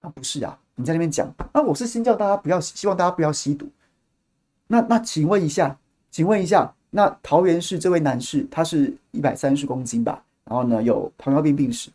[0.02, 3.68] 那不是啊，你在那边讲，那我是先叫大家不要，希望大家不要吸毒。
[4.68, 5.78] 那那请问一下，
[6.12, 10.24] 请问一下，那桃园市这位男士，他是一百三十公斤吧？
[10.46, 11.90] 然后呢，有糖尿病病史。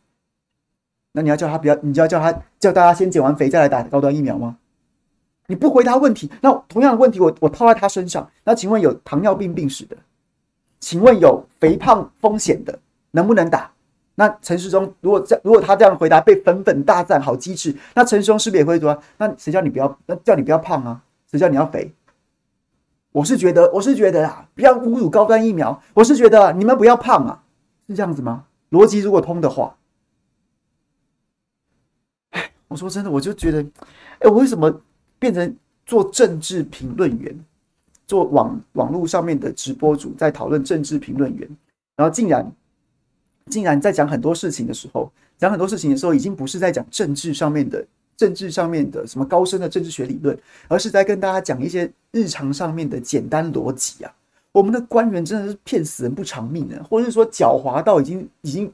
[1.13, 4.57] 那你要叫他不要，你就要叫他叫大家先减完肥再来打高端疫苗吗？
[5.47, 8.31] 你不回答问题，那同样的问题我我套在他身上。
[8.45, 9.97] 那请问有糖尿病病史的？
[10.79, 12.79] 请问有肥胖风险的？
[13.19, 13.69] 能不能打？
[14.15, 17.75] 那陈时中如果这如果他这样回答被粉粉大赞，好机智。
[17.97, 18.97] 那陈时中是不是也会说？
[19.17, 19.99] 那谁叫你不要？
[20.07, 21.03] 那叫你不要胖啊？
[21.29, 21.93] 谁叫你要肥？
[23.11, 25.83] 我是觉得，我是觉得啊，不要侮辱高端疫苗。
[25.95, 27.43] 我是觉得你们不要胖啊，
[27.89, 28.45] 是这样子吗？
[28.71, 29.77] 逻辑如果通的话，
[32.69, 33.63] 我说真的，我就觉得，
[34.21, 34.81] 哎，我为什么
[35.19, 37.35] 变成做政治评论员，
[38.07, 41.49] 做网网络上面的直播主，在讨论政治评论员，
[41.95, 42.45] 然后竟然。
[43.49, 47.85] 竟然在讲很多事情的时候，讲很多事情的时候，已经不是在讲政治上面的
[48.17, 54.15] 政治上面的什么高深的政治学理论，而是在跟大家讲一些日常上面的简单逻辑啊！
[54.51, 58.73] 我们的官员真的是骗死人不偿命的，或者是说狡猾到已经已经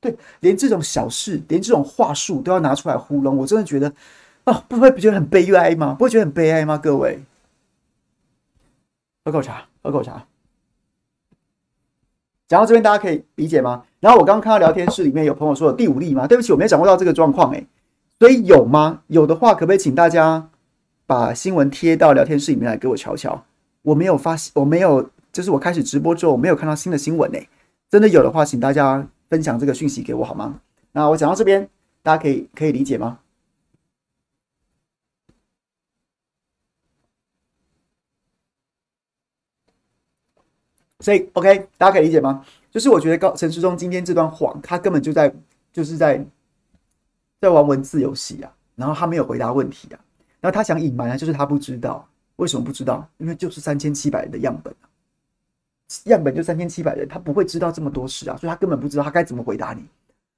[0.00, 3.92] 对，连这种小事，连这种话术都要拿出来糊弄，我真的觉得
[4.44, 5.94] 啊，不会不觉得很悲哀吗？
[5.94, 6.78] 不会觉得很悲哀吗？
[6.78, 7.20] 各位，
[9.24, 10.24] 喝口茶，喝口茶。
[12.46, 13.84] 讲到这边，大家可以理解吗？
[14.00, 16.26] 然后我刚刚看到聊天室里面有朋友说有第五例吗？
[16.26, 17.66] 对不起，我没有掌握到这个状况诶，
[18.18, 19.02] 所以有吗？
[19.08, 20.48] 有的话，可不可以请大家
[21.06, 23.44] 把新闻贴到聊天室里面来给我瞧瞧？
[23.82, 27.48] 我没有发，我没有，就是我开始直播之后，我没有看到新的新闻诶。
[27.90, 30.60] 真的有的话，请大家分享这个讯息给我好吗？
[30.92, 31.68] 那我讲到这边，
[32.02, 33.18] 大家可以可以理解吗？
[41.00, 42.44] 所以，OK，大家可以理解吗？
[42.70, 45.34] 就是我觉得高陈时中今天这段谎，他根本就在
[45.72, 46.24] 就是在
[47.40, 50.00] 在玩文字游戏啊，然后他没有回答问题啊。
[50.40, 52.06] 然后他想隐瞒啊，就是他不知道。
[52.36, 53.04] 为什么不知道？
[53.16, 54.86] 因为就是三千七百人的样本啊，
[56.04, 59.84] 样本就三千七百人，他不会知道这么多事啊，所以他根本不知道他该怎么回答你。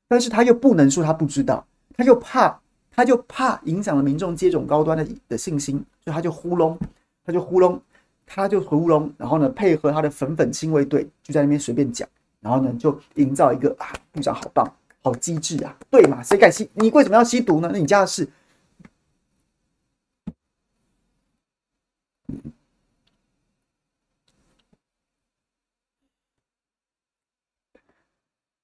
[0.09, 1.63] 但是他又不能说他不知道，
[1.95, 2.59] 他就怕，
[2.91, 6.79] 他就怕影响了民众接种高端的的信心，所以他就呼隆，
[7.23, 7.79] 他就呼隆，
[8.25, 12.09] 他就呼隆，然后呢，配合他的粉粉亲卫队，就在那边随便讲，
[12.41, 14.67] 然后呢，就营造一个啊，部长好棒，
[15.03, 16.23] 好机智啊，对嘛？
[16.23, 16.69] 谁敢吸？
[16.75, 17.69] 你为什么要吸毒呢？
[17.73, 18.29] 那你家的事。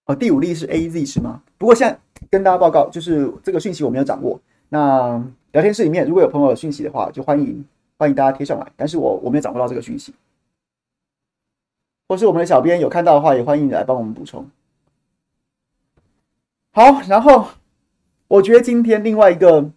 [0.06, 1.42] 哦，第五例是 AZ 是吗？
[1.58, 1.98] 不过现在
[2.30, 4.40] 跟大家报告，就是这个讯息我没有掌握。
[4.68, 7.64] 那聊天室里面如果有朋友有讯息的话，就欢迎
[7.98, 8.72] 欢迎大家贴上来。
[8.76, 10.14] 但是我我没有掌握到这个讯息，
[12.08, 14.48] 或是我们的小编有看到的话，也欢迎你来帮我们补充。
[16.72, 17.48] 好，然后
[18.28, 19.70] 我觉得今天另外一个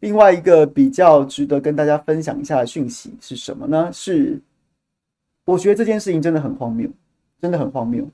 [0.00, 3.92] 另外一个比较值得跟大家分享一下的讯息是什么呢？
[3.92, 4.40] 是
[5.44, 6.88] 我觉得这件事情真的很荒谬，
[7.40, 8.08] 真的很荒谬。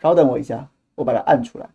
[0.00, 1.68] 稍等我一下，我把它按出来。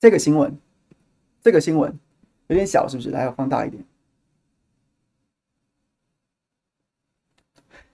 [0.00, 0.56] 这个新闻，
[1.42, 1.98] 这个新闻
[2.46, 3.10] 有点小，是不是？
[3.10, 3.82] 来，我放大一点。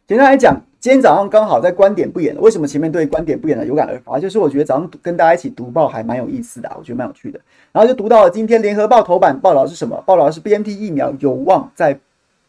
[0.07, 4.19] 简单来讲，今天早上刚好在观点不演，为什么前面对观点不演的有感而发？
[4.19, 7.41] 就是我觉得早上跟大家一起读报还蛮有意思的，我觉得蛮有趣的。
[7.73, 9.99] 然后就读到了今天联合报头版报道是什么？
[10.07, 11.99] 报道是 BNT 疫苗有望在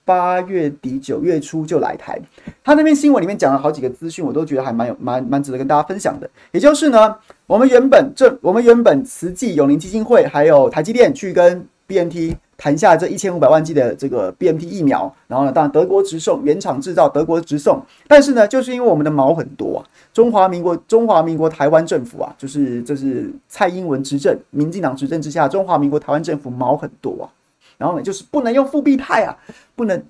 [0.05, 2.17] 八月底九月初就来台。
[2.63, 6.29] 他那篇新闻里面讲了好几个资讯，我都觉得还蛮有蛮蛮值得跟大家分享的。
[6.51, 7.13] 也就是呢，
[7.47, 12.37] 我们原本这我们原本慈济永龄基金会还有台积电去跟 BNT。
[12.57, 17.83] 谈下这一千五百万剂的这个 BNT 疫苗，然后呢，当然德国直送，原厂制造，德国直送。
[18.07, 27.27] 但是呢，就是因为我们的毛很多啊，中华民国中华民国台湾政府啊，就是这是蔡英文执政，民进党执政之下，中华民国台湾政府毛很多啊。
[27.77, 29.37] 然后呢，就是不能用复必泰啊，
[29.75, 30.01] 不能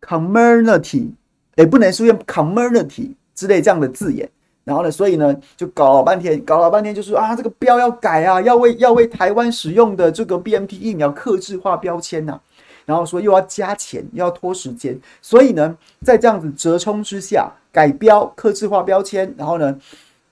[0.00, 1.10] Comirnaty，
[1.56, 4.28] 也不能出现 Comirnaty 之类这样的字眼。
[4.64, 12.40] 然后呢，所以呢，就搞了半天，搞了半天，就是啊，这个标要改啊，要为要为台湾使用的这个 B M T 疫苗客制化标签呐、啊。
[12.84, 14.96] 然后说又要加钱，又要拖时间。
[15.20, 19.32] 所以呢，在这样子折冲之下，改标刻制化标签。
[19.36, 19.76] 然后呢，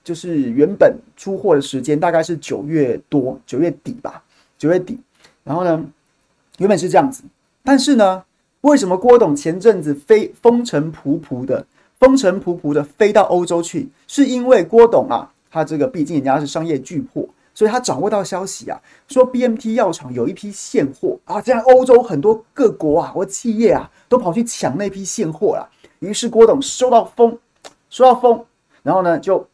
[0.03, 4.23] 就是原本出货的时间大概是九月多，九月底吧，
[4.57, 4.97] 九月底。
[5.43, 5.83] 然后呢，
[6.57, 7.23] 原本是这样子，
[7.63, 8.23] 但是呢，
[8.61, 11.65] 为什么郭董前阵子飞风尘仆仆的？
[11.99, 17.23] 风尘仆仆的飞到欧洲去，是因为郭董啊，他这个毕竟人家是商业巨货，
[17.53, 25.69] 所以他掌握到消息啊，说 BMT 药厂有一批现货啊，这样欧洲很多各国啊或企业啊都跑去抢那批现货了。
[25.99, 27.37] 于是郭董收到风，
[27.91, 28.43] 收到风，
[28.81, 29.47] 然后呢就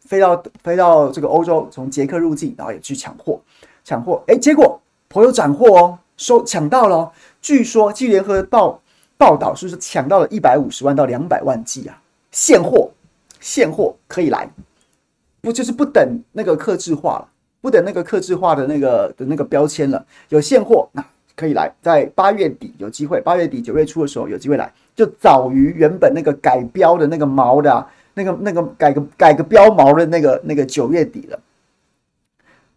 [0.00, 3.40] 飞到飞到这个欧洲，从捷克入境，然后也去抢货，
[3.82, 4.78] 抢货，哎，结果
[5.08, 8.80] 颇有斩获哦，收抢到了哦，据说据联合报。
[9.20, 12.00] 报道是不是抢到了一百五十万到两百万剂啊？
[12.30, 12.88] 现货，
[13.40, 14.48] 现货可以来，
[15.40, 17.28] 不就是不等那个克制化了，
[17.60, 31.40] 不等那个克制化的那个的那个标签了，有现货那可以来，在八月底有机会，八月底九月初的时候有机会来，就早于原本那个改标的那个毛的、啊，那个那个改个改个标毛的那个那个九月底了。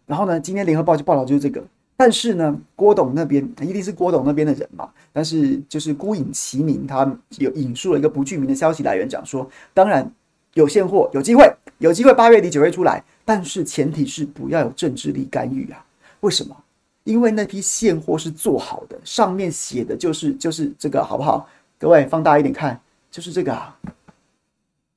[0.07, 1.63] 然后呢，今天联合报就报道就是这个。
[2.01, 4.89] 但是呢，郭董那边一定是郭董那边的人嘛。
[5.13, 10.11] 但是就是孤影其名，他有引述了一个不具名的消息来源讲说，当然
[10.55, 11.47] 有现货，有机会，
[11.77, 15.85] 有机会八月底九月出来，但是前提是不要有政治力干预啊。
[16.21, 16.57] 为什么？
[17.03, 21.47] 因为那批现货是做好的，上面写的就是就是这个，好不好？
[21.77, 22.81] 各位放大一点看，
[23.11, 23.77] 就是这个啊，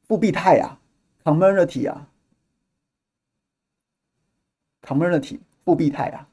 [0.09, 0.79] 复必泰啊
[1.23, 2.07] ，Comirnaty 啊
[4.87, 6.27] ，Comirnaty 复必泰啊。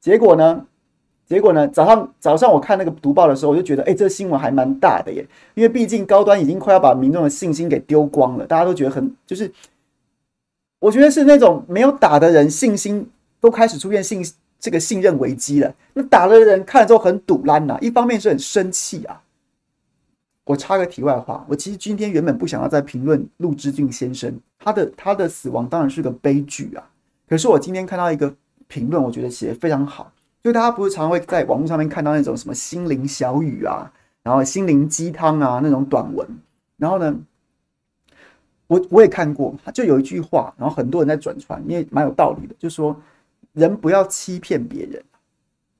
[0.00, 0.66] 结果呢？
[1.26, 1.68] 结果呢？
[1.68, 5.24] 早上早上我看那个读报的时候，我就觉得，哎，这新闻还蛮大的耶。
[5.54, 9.52] 因为毕竟高端已经快要把民众的信心给丢光了，大家都觉得很就是，
[10.80, 13.08] 我觉得是那种没有打的人信心
[13.40, 14.26] 都开始出现信
[14.58, 15.72] 这个信任危机了。
[15.94, 19.22] 那打了的人看了之后很堵烂呐，一方面是很生气啊。
[20.46, 26.90] 我插个题外话，我其实今天原本不想要再评论陆之俊先生他的他的死亡，当然是个悲剧啊。
[27.28, 28.34] 可是我今天看到一个。
[28.70, 30.12] 评论我觉得写得非常好，
[30.44, 33.92] 就大家不是常常会在网络上面看到那种什么心灵小语啊，
[34.22, 36.26] 然后心灵鸡汤啊那种短文，
[36.76, 37.20] 然后呢，
[38.68, 42.96] 我我也看过，就有一句话，然后很多人在转传，因为蛮有道理的，就是说
[43.52, 45.02] 人不要欺骗别人，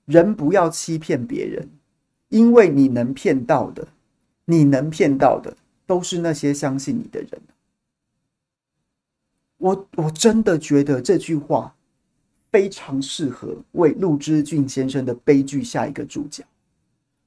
[0.06, 1.68] 人不要欺骗别人，
[2.28, 3.86] 因为你能骗到的，
[4.46, 7.40] 你能骗到的都是那些相信你的人。
[9.58, 11.74] 我我真的觉得这句话
[12.50, 16.44] 非常适合为陆之俊先生的悲剧下一个注脚。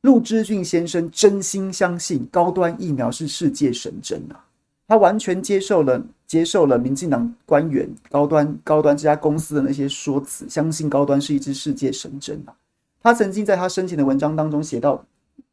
[0.01, 4.45] 陆之俊先生真心相信高端疫苗是世界神针啊！
[4.85, 12.53] 他完全接受了接受了民进党官员高端高端这家公司的那些说辞，相信高端是一支世界神针啊！
[13.01, 15.05] 他曾经在他生前的文章当中写到，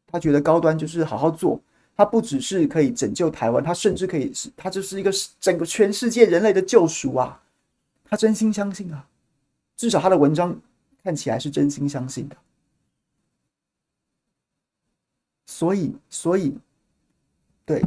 [0.05, 1.61] 他觉得高端就是好好做，
[1.95, 5.09] 他不只是可以拯救台湾，他甚至可以是，他就是一个
[5.39, 7.41] 整个全世界人类的救赎啊！
[8.09, 9.07] 他真心相信啊，
[9.81, 10.55] 至少他的文章
[11.03, 12.37] 看起来是真心相信的。
[15.47, 16.55] 所以，所以，
[17.65, 17.83] 对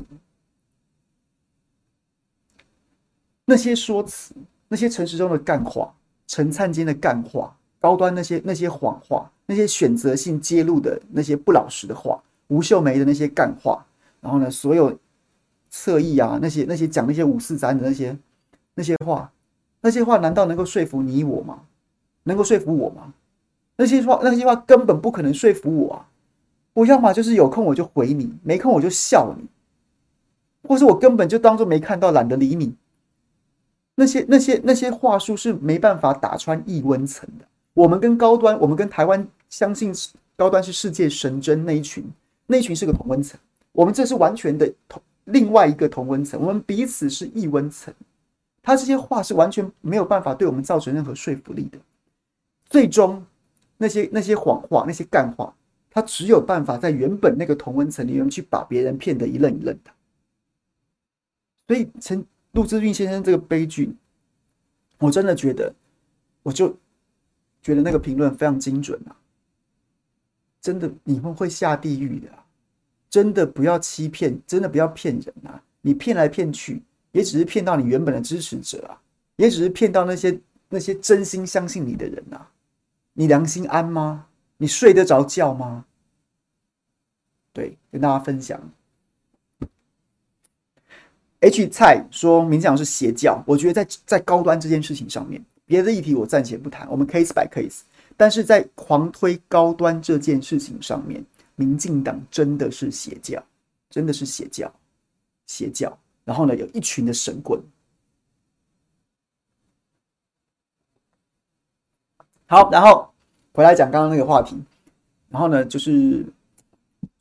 [3.45, 4.35] 那些说辞，
[4.67, 5.95] 那些陈时中的干话，
[6.27, 13.87] 陈灿坚的干话，高端那些那些谎话，那些选择性揭露的那些不老实的话，吴秀梅的那些干话，
[14.21, 14.99] 然后呢，所有
[15.71, 18.19] 侧翼啊，那些那些讲那些五四三的那些
[18.75, 19.33] 那些话，
[19.81, 21.65] 那些话难道能够说服你我吗？
[22.25, 23.15] 能够说服我吗？
[23.77, 26.09] 那些话那些话根本不可能说服我啊！
[26.75, 29.47] 我要么就是有空我就回你，没空我就笑你，
[30.69, 32.75] 或是我根本就当作没看到，懒得理你。
[33.97, 37.45] 那些那些那些话术是没办法打穿异温层的。
[37.75, 39.93] 我们跟高端，我们跟台湾相信
[40.37, 42.05] 高端是世界神针那一群，
[42.47, 43.39] 那一群是个同温层。
[43.73, 47.93] 我们这是完全的同另外一个同温层，我们彼此是异温层。
[48.63, 51.79] 他这些话是完全没有办法对我们造成任何说服力的。
[52.75, 53.25] 最终，
[53.77, 55.55] 那些那些谎话，那些干话。
[55.93, 59.93] 他只有办法在原本那个同温层里面去把别人骗得一愣一愣的，
[61.69, 63.95] 所以陈陆之俊先生这个悲剧，
[64.99, 65.73] 我真的觉得，
[66.43, 66.77] 我就
[67.63, 69.15] 觉得那个评论非常精准啊！
[70.61, 72.29] 真的，你们会下地狱的，
[73.09, 75.63] 真的不要欺骗，真的不要骗人啊！
[75.81, 79.01] 你骗来骗去，也只是骗到你原本的支持者啊，
[79.37, 82.51] 也只是骗到那些那些真心相信你的人啊！
[83.15, 84.27] 你良心安吗？
[84.57, 85.87] 你睡得着觉吗？
[87.53, 88.61] 对，跟大家分享。
[91.41, 97.81] H 菜说民进党是邪教，我觉得在在高端这件事情上面，别的议题我暂且不谈，我们 case by case。
[98.17, 103.45] 但是在狂推高端这件事情上面，民进党真的是邪教，
[103.91, 104.73] 真的是邪教，
[105.47, 105.97] 邪教。
[106.25, 107.61] 然后呢，有一群的神棍。
[112.47, 113.09] 好，然后。
[113.57, 114.61] 回来讲刚刚那个话题，
[115.31, 116.27] 然后呢，就是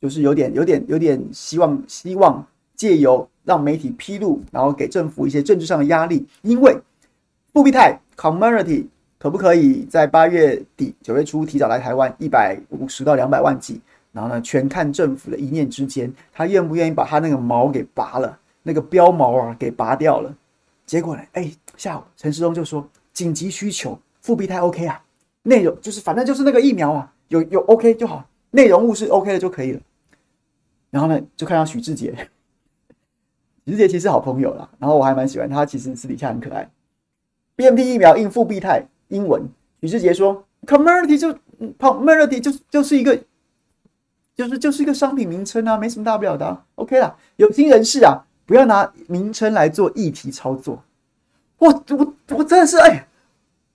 [0.00, 2.44] 就是有点有点有点希望希望
[2.74, 6.76] 借由让媒体披露，然后给政府一些政治上的压力，因为
[7.52, 20.34] 复必泰 Comirnaty 可不可以在八月底九月初提早来台湾一百五十到两百万剂，然后呢，全看政府的一念之间，他愿不愿意把他那个毛给拔了，那个标毛啊给拔掉了，
[20.84, 25.00] 结果呢，哎，下午陈世忠就说紧急需求复必泰 OK 啊。
[25.44, 29.80] 内容就是，反正就是那个疫苗啊，有有 OK 就好，内容物是 OK 的就可以了。
[30.90, 32.14] 然后呢，就看到许志杰，
[33.66, 36.70] 许志杰其实好朋友啦，然后我还蛮喜欢他，其实私底下很可爱。
[37.56, 39.42] BNT 疫苗应复必泰，英文，
[39.80, 41.32] 许志杰说，Comirnaty 就
[41.78, 43.22] Comirnaty 就就是一个，
[44.34, 47.14] 就是就是一个商品名称啊，没什么大不了的，OK 啦。
[47.36, 50.82] 有心人士啊，不要拿名称来做议题操作。
[51.58, 53.06] 我我我真的是哎。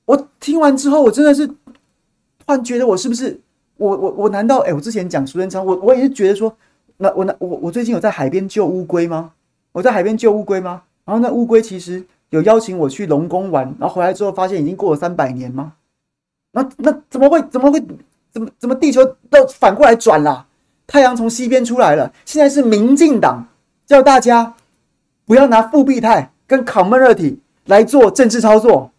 [0.10, 1.56] 我听完之后，我真的是突
[2.48, 3.40] 然觉得，我是不是
[3.78, 6.52] 我我我难道哎、我之前讲苏贞昌，我我也是觉得说，
[6.98, 9.34] 那我那我我最近有在海边救乌龟吗？
[9.72, 10.82] 我在海边救乌龟吗？
[11.06, 15.74] 然后那乌龟其实有邀请我去龙宫玩，然后回来之后发现已经过了三百年吗？
[16.54, 17.80] 那那怎么会怎么会
[18.32, 20.48] 怎么怎么地球都反过来转了？
[20.88, 23.46] 太阳从西边出来了，现在是民进党
[23.86, 24.56] 叫大家
[25.28, 28.90] 不要拿复必泰跟 Comirnaty 来做政治操作。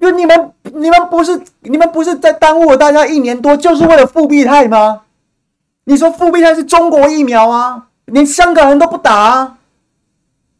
[0.00, 5.02] 就你们，你们不是你们不是在耽误了大家一年多，就是为了复必泰吗？
[5.84, 9.58] 你说复必泰是中国疫苗啊，连香港人都不打啊，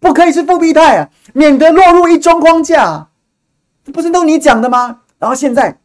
[0.00, 3.08] 不可以是复必泰啊，免得落入一中框架，
[3.92, 5.00] 不是都你讲的吗？
[5.18, 5.78] 然后现在，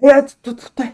[0.00, 0.92] 哎呀，对对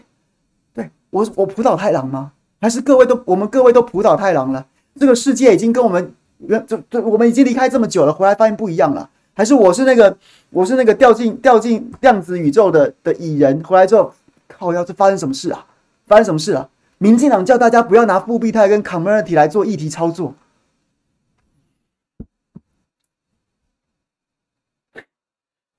[0.73, 2.31] 对，我我浦岛太郎吗？
[2.59, 4.65] 还是各位都我们各位都浦岛太郎了？
[4.99, 9.09] 这个世界已经跟我们原这这我们已经离开这么久了，回来发现不一样了。
[9.35, 10.17] 还是我是那个，
[10.49, 14.13] 我是那个掉进掉进量子宇宙的的蚁人，回来之后，
[14.47, 15.67] 靠，要是发生什么事啊？
[16.07, 16.69] 发生什么事啊？
[16.97, 20.33] 民进党叫大家不要拿复必泰跟 Comirnaty 来做议题操作，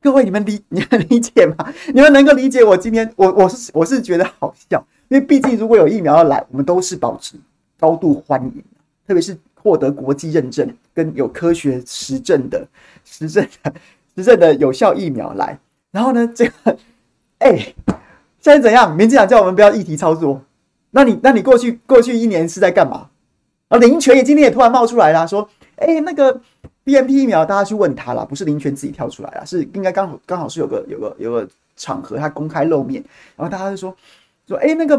[0.02, 1.72] 各位，你们理 你们理解吗？
[1.94, 7.36] 你们能够理解我今天我我是我是觉得好笑，因为毕竟如果有疫苗要来，我们都是保持
[7.80, 8.62] 高度欢迎，
[9.07, 9.34] 特别是
[9.66, 12.64] 获得国际认证跟有科学实证的
[13.04, 13.74] 实证的
[14.14, 15.58] 实证的有效疫苗来。
[15.90, 16.78] 然后呢，这个
[17.38, 17.56] 哎，
[18.38, 18.94] 现在怎样？
[18.94, 20.40] 民进党叫我们不要议题操作，
[20.92, 23.08] 那你那你过去过去一年是在干嘛？
[23.66, 26.40] 啊，林权也今天也突然冒出来了，说哎那个。
[26.86, 33.02] BMP 疫苗，大家去问他啦，不是林权自己跳出来啦，是应该刚好刚好是有个有个有个场合，他公开露面，
[33.34, 33.92] 然后大家就说
[34.46, 34.96] 说，哎、那个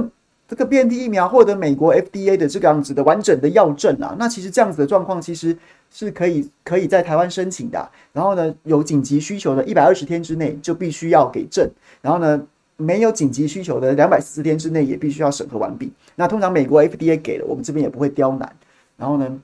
[0.47, 5.57] 这个 BNT 疫苗获得美国 FDA 的这个样子的完整的药证啊，那其实这样子的状况其实
[5.91, 11.69] 是可以可以在台湾申请的、然后呢，有紧急需求的，一百二十天之内就必须要给证，
[12.01, 12.41] 然后呢，
[12.77, 15.91] 没有紧急需求的，两百四十天之内也必须要审核完毕。
[16.15, 18.55] 那通常美国 FDA 给了，我们这边也不会刁难。
[18.95, 19.39] 然后呢，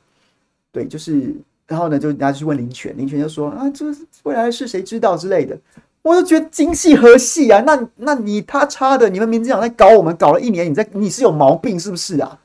[0.72, 1.34] 对，就是。
[1.66, 3.86] 然后呢，就人家去问林权，林权就说啊，这
[4.24, 5.58] 未来是谁知道之类的。
[6.04, 7.62] 我就觉得精细何细啊？
[7.66, 12.38] 那那你他差的，你们民进党在搞我们搞了一年，你在你是有毛病是不是啊？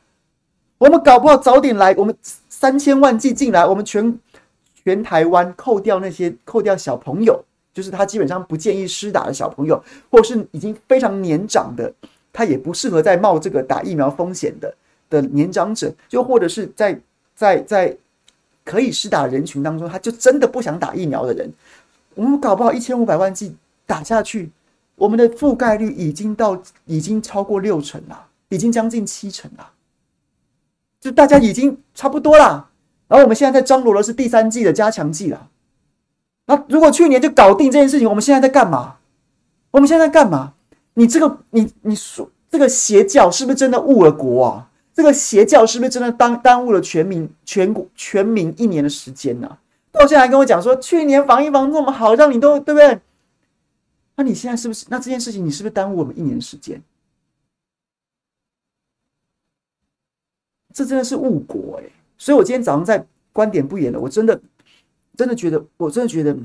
[0.78, 4.16] 我们搞不好早点来，我们三千万剂进来，我们全
[4.84, 7.44] 全台湾扣掉那些扣掉小朋友，
[7.74, 11.92] 就是他基本上不建议施打的小朋友，或是已经非常年长的，
[12.32, 14.72] 他也不适合再冒这个打疫苗风险的
[15.10, 17.00] 的年长者，就或者是在
[17.34, 17.96] 在在。
[18.64, 21.50] 可以施打人群当中，他就真的不想打疫苗的人，
[22.18, 23.54] 我们搞不好一千五百万剂
[23.86, 24.50] 打下去，
[24.96, 29.70] 我们的覆盖率已经到已经超过六成了，已经将近七成了，
[31.00, 32.70] 就大家已经差不多了。
[33.06, 35.48] 然后我们现在在张罗的是第三季的加强剂了。
[36.46, 38.96] 那如果去年就搞定这件事情，我们现在在干嘛？
[39.70, 40.54] 我们现在在干嘛？
[40.94, 44.68] 你这个你你说这个邪教是不是真的误了国啊？
[44.92, 49.58] 这个邪教是不是真的耽耽误了全民全国全民一年的时间呢、啊？
[49.90, 53.00] 到现在还跟我讲说，去年防疫防那么好，让你都对不对？
[54.16, 54.86] 那你现在是不是？
[54.88, 56.82] 那这件事情你是不是耽误我们一年时间？
[60.74, 61.84] 这真的是误国哎、
[62.16, 64.40] 所以我今天早上在观点不演了，我真的
[65.16, 66.36] 真的觉得，我真的觉得，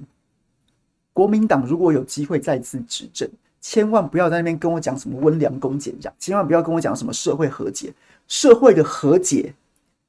[1.11, 3.29] 国民党如果有机会再次执政，
[3.61, 7.93] 千万不要在那边跟我讲什么温良恭俭让，千万不要跟我讲什么社会和解。
[8.27, 9.53] 社会的和解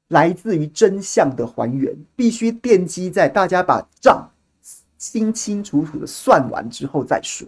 [0.09, 4.29] 来自于真相的还原，必须奠基在大家把账
[4.97, 7.47] 清清楚楚的算完之后再说。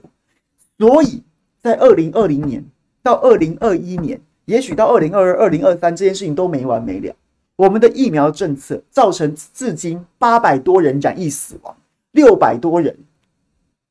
[0.77, 1.23] 所以
[1.61, 2.63] 在二零二零年
[3.03, 7.15] 到二零二一年，也许到二零二二、二零二三，这件事情都没完没了。
[7.55, 11.75] 我们的疫苗政策造成至今八百多人染疫死亡，
[12.11, 12.95] 六百多人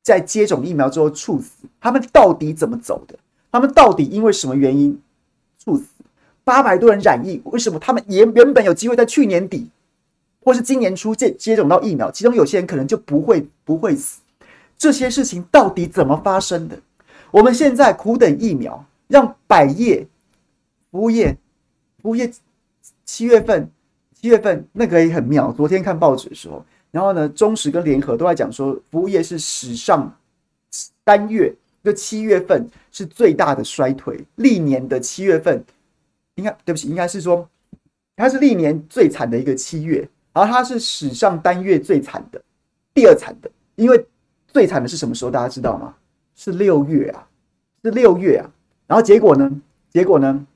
[0.03, 1.67] 在接种疫苗之后猝死。
[1.79, 3.19] 他们到底怎么走的？
[3.51, 5.01] 他们到底因为什么原因
[5.57, 5.85] 猝死？
[6.47, 9.67] 八百多人染疫，为什么他们也原本有机会在去年底
[10.39, 12.09] 或是今年初接接种到疫苗？
[12.09, 14.21] 其中有些人可能就不会不会死。
[14.77, 16.79] 这些事情到底怎么发生的？
[17.31, 20.07] 我们现在苦等疫苗，让百业
[20.89, 21.35] 服务业
[22.01, 22.31] 服务业
[23.03, 23.69] 七月份
[24.13, 25.51] 七月份那个也很妙。
[25.51, 30.15] 昨天看报纸的时候，然后呢，中石跟联合都在讲说，服务业是史上
[31.03, 35.61] 单月就七月份是最大的衰退，历年的七月份。
[36.37, 37.47] 应该对不起，应该是说，
[38.15, 42.41] 它是历年最惨的一个七月，然后它是史上单月最惨的，
[42.93, 43.51] 第二惨的。
[43.75, 44.07] 因为
[44.47, 45.29] 最惨的是什么时候？
[45.29, 45.93] 大家知道吗？
[46.35, 47.27] 是六月啊，
[47.83, 48.49] 是六月啊。
[48.87, 49.51] 然后结果呢？
[49.91, 50.47] 结果呢？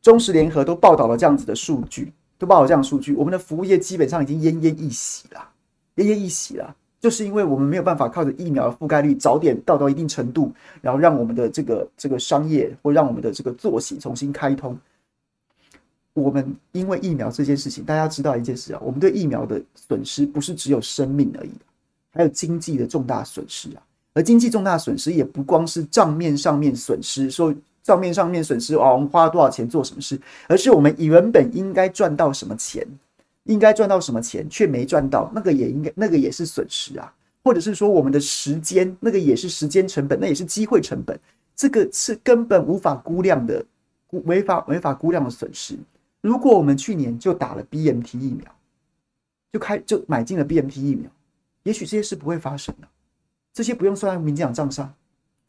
[0.00, 5.50] 中时联合都报道了这样子的数据，都报道这样数据，我们的服务业基本上已经奄奄一息了，
[5.96, 6.74] 奄奄一息了。
[7.00, 14.76] 就是因为我们没有办法靠着疫苗的覆盖率早点到到一定程度，然后让我们的这个这个商业或让我们的这个作息重新开通。
[16.14, 21.52] 我们因为疫苗这件事情，大家知道一件事啊，我们对疫苗的损失不是只有生命而已，
[22.12, 23.82] 还有经济的重大损失啊。
[24.14, 32.84] 而经济重大损失也不光是账面上面损失，说账面上面损失啊，我们花了多少钱做什么事，而是我们原本应该赚到什么钱。
[33.48, 37.12] 应该赚到什么钱却没赚到，那个也应该，那个也是损失啊。
[37.42, 41.18] 或者是说我们的时间，那个也是时间成本，那也是机会成本。
[41.56, 43.64] 这个是根本无法估量的，
[44.10, 45.74] 无法无法估量的损失。
[46.20, 48.44] 如果我们去年就打了 BNT 疫苗，
[49.50, 51.10] 就开就买进了 BNT 疫苗，
[51.62, 52.88] 也许这些事不会发生的。
[53.54, 54.92] 这些不用算在民进党账上，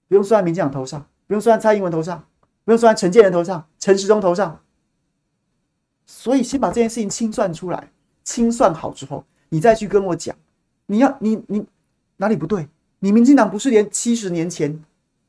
[0.08, 2.24] 不用算在民进党头上，不用算在蔡英文头上，
[2.64, 4.62] 不用算在陈建仁头上，陈时中头上。
[6.12, 7.88] 所以先把这件事情清算出来，
[8.24, 10.36] 清算好之后，你再去跟我讲，
[10.88, 11.64] 你要你你
[12.18, 12.68] 哪里不对？
[12.98, 14.84] 你民进党不是连七十年前，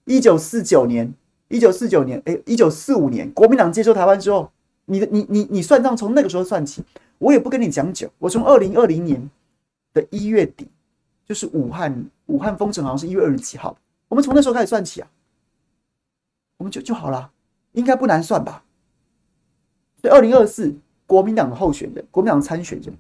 [0.07, 1.13] 一九四九年，
[1.49, 4.51] 一九四九年，哎，一九四五年，国民党接收台湾之后，
[4.87, 6.83] 你的你你你算账从那个时候算起，
[7.19, 9.31] 我也不跟你讲久，我从二零二零年
[9.93, 10.67] 的一月底
[11.27, 13.77] 就是武汉武汉封城好像是一月二十几号，
[14.09, 15.09] 我们从那时候开始算起啊，
[16.57, 17.31] 我们就就好了，
[17.73, 18.65] 应该不难算吧？
[20.01, 20.75] 所以二零二四
[21.07, 22.95] 国民党的候选人，国民党参选人，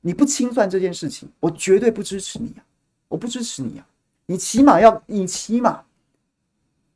[0.00, 2.64] 你不清算这件事情，我绝对不支持你啊！
[3.08, 3.86] 我不支持你啊！
[4.26, 5.80] 你起码要，你起码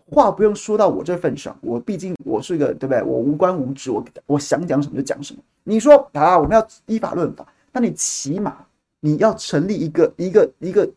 [0.07, 3.03] 话不用说到我这份上，我毕竟我是个对不对？
[3.03, 5.41] 我无官无职，我我想讲什么就讲什么。
[5.62, 8.57] 你说啊，我们要依法论法，那你起码
[8.99, 10.91] 你要成立一个一个一个，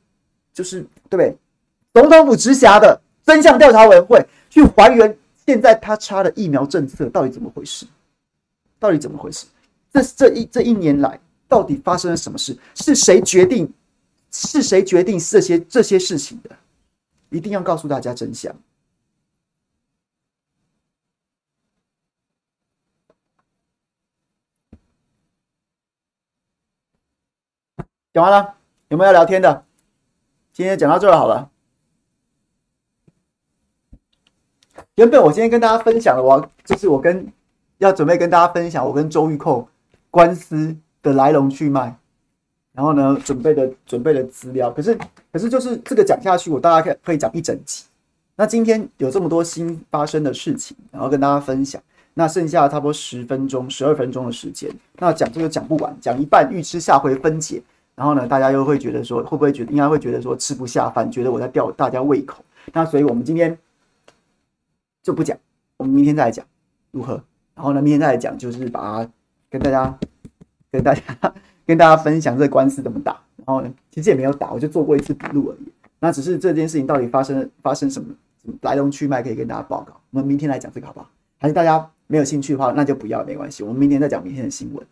[0.51, 1.37] 就是对不对？
[1.93, 5.15] 总统府直辖的真相调查委员会去还原
[5.45, 7.85] 现在他插的疫苗政策到底怎么回事？
[8.83, 9.45] 到底怎么回事？
[9.93, 11.17] 这这一这一年来，
[11.47, 12.57] 到底发生了什么事？
[12.75, 13.73] 是谁决定？
[14.29, 16.49] 是谁决定这些这些事情的？
[17.29, 18.53] 一定要告诉大家真相。
[28.11, 28.57] 讲完了，
[28.89, 29.65] 有没有要聊天的？
[30.51, 31.49] 今天讲到这儿好了。
[34.95, 37.31] 原本我今天跟大家分享的，我就是我跟。
[37.83, 39.67] 要准备跟大家分享我跟周玉蔻
[40.09, 41.93] 官司的来龙去脉，
[42.71, 44.97] 然后呢，准备的准备的资料，可是
[45.31, 47.83] 可是就是这个讲下去，我大概可以可以讲一整集。
[48.35, 51.81] 那今天有这么多新发生的事情，然后跟大家分享。
[52.15, 57.61] 那剩下差不多十分钟、十二分钟的时间，那讲这个讲不完，讲一半预吃下回分解。
[57.95, 62.43] 然后呢，大家又会觉得说，会不会觉得应该会觉得说吃不下饭，觉得我在吊大家胃口。
[62.71, 63.57] 那所以我们今天
[65.01, 65.37] 就不讲，
[65.77, 66.45] 我们明天再来讲，
[66.91, 67.21] 如何？
[67.55, 69.11] 然后呢，明天再来讲，就是把它
[69.49, 69.99] 跟大家、
[70.71, 71.01] 跟大家、
[71.65, 73.19] 跟大家分享这个官司怎么打。
[73.45, 75.71] 然后呢，其实也没有打，我就做过一次笔录而已。
[75.99, 79.99] 那只是这件事情到底发生发生什么，什么来龙去脉，可以跟大家报告。
[80.11, 81.09] 我们明天来讲这个好不好？
[81.37, 83.63] 还是大家没有兴趣的话，那就不要没关系。
[83.63, 84.85] 我们明天再讲明天的新闻。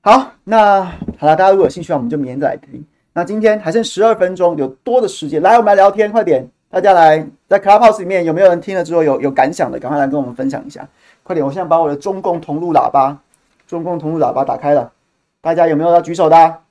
[0.00, 0.84] 好，那
[1.18, 2.84] 好了，大家如果有兴趣的话，我们就明天再来听。
[3.12, 6.48] 那今天还剩十二分钟，有多的时间，来，我们来聊天，快点。
[6.70, 9.78] 大家来，在 Clubhouse 里面有没有人听了之后有有感想的？
[9.80, 10.88] 赶快来跟我们分享一下，
[11.24, 11.44] 快点！
[11.44, 13.20] 我现在把我的中共同路喇叭、
[13.66, 14.92] 中共同路喇叭打开了，
[15.40, 16.62] 大家有没有要举手的？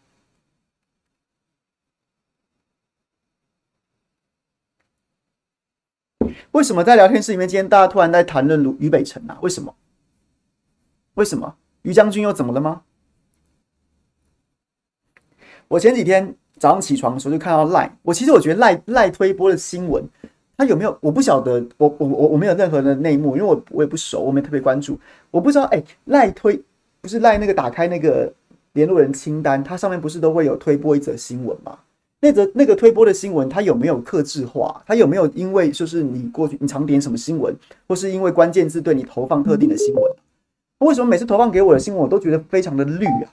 [6.51, 9.37] 为什么在聊天室里面，今天大家突然在谈论于北辰啊？
[9.41, 9.75] 为什么？
[11.15, 11.57] 为什么？
[11.81, 12.83] 于将军又怎么了吗？
[15.67, 16.37] 我前几天。
[16.59, 20.03] 早上起床的时候就看到赖，我其实我觉得赖赖推播的新闻，
[20.57, 24.99] 他有没有我不晓得，我我我我没有任何的内幕，因为我我也不熟，我没特别关注，
[25.31, 26.61] 我不知道哎，赖推
[27.01, 28.31] 不是赖那个打开那个
[28.73, 31.77] 联络人清单，它上面不是都会有推播一则新闻吗？
[32.21, 34.83] 那则那个推播的新闻，它有没有克制化？
[34.85, 37.55] 它有没有因为就是你过去你常点什么新闻，
[37.87, 40.03] 或是因为关键字对你投放特定的新闻？
[40.79, 43.31] 为什么每次投放给我的新闻，我都觉得非常的绿啊？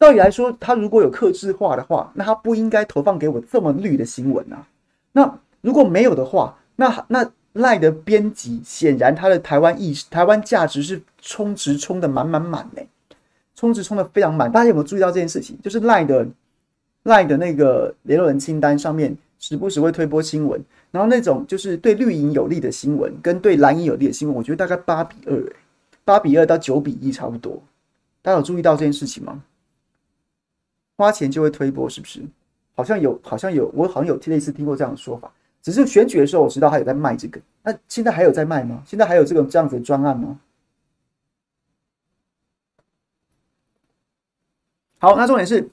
[0.00, 4.66] 道理来说，他如果有克制化的话，那他不应该投放给我这么绿的新闻啊。
[5.12, 12.88] 那如果没有的话，那那赖的编辑显然他的台湾意识、台湾价值是充值充的满满满嘞，
[13.54, 14.50] 充值充的非常满。
[14.50, 15.58] 大家有没有注意到这件事情？
[15.62, 16.26] 就是赖的
[17.02, 20.58] 赖的那个联络人清单上面，时不时会推播新闻，
[20.90, 25.56] 然后那种就是对绿营有利的新闻跟对蓝营有利的新闻，我觉得大概八比二，哎，
[26.06, 27.62] 八比二到九比一差不多。
[28.22, 29.42] 大家有注意到这件事情吗？
[31.00, 32.20] 花钱就会推波，是不是？
[32.74, 35.32] 好像有，好像有，我好像有类似听过这样的说法。
[35.62, 37.40] 只是选举的时候，我知道他有在卖这个。
[37.62, 38.82] 那现在还有在卖吗？
[38.84, 40.38] 现在还有这种这样子的专案吗？
[44.98, 45.70] 好，那重点是，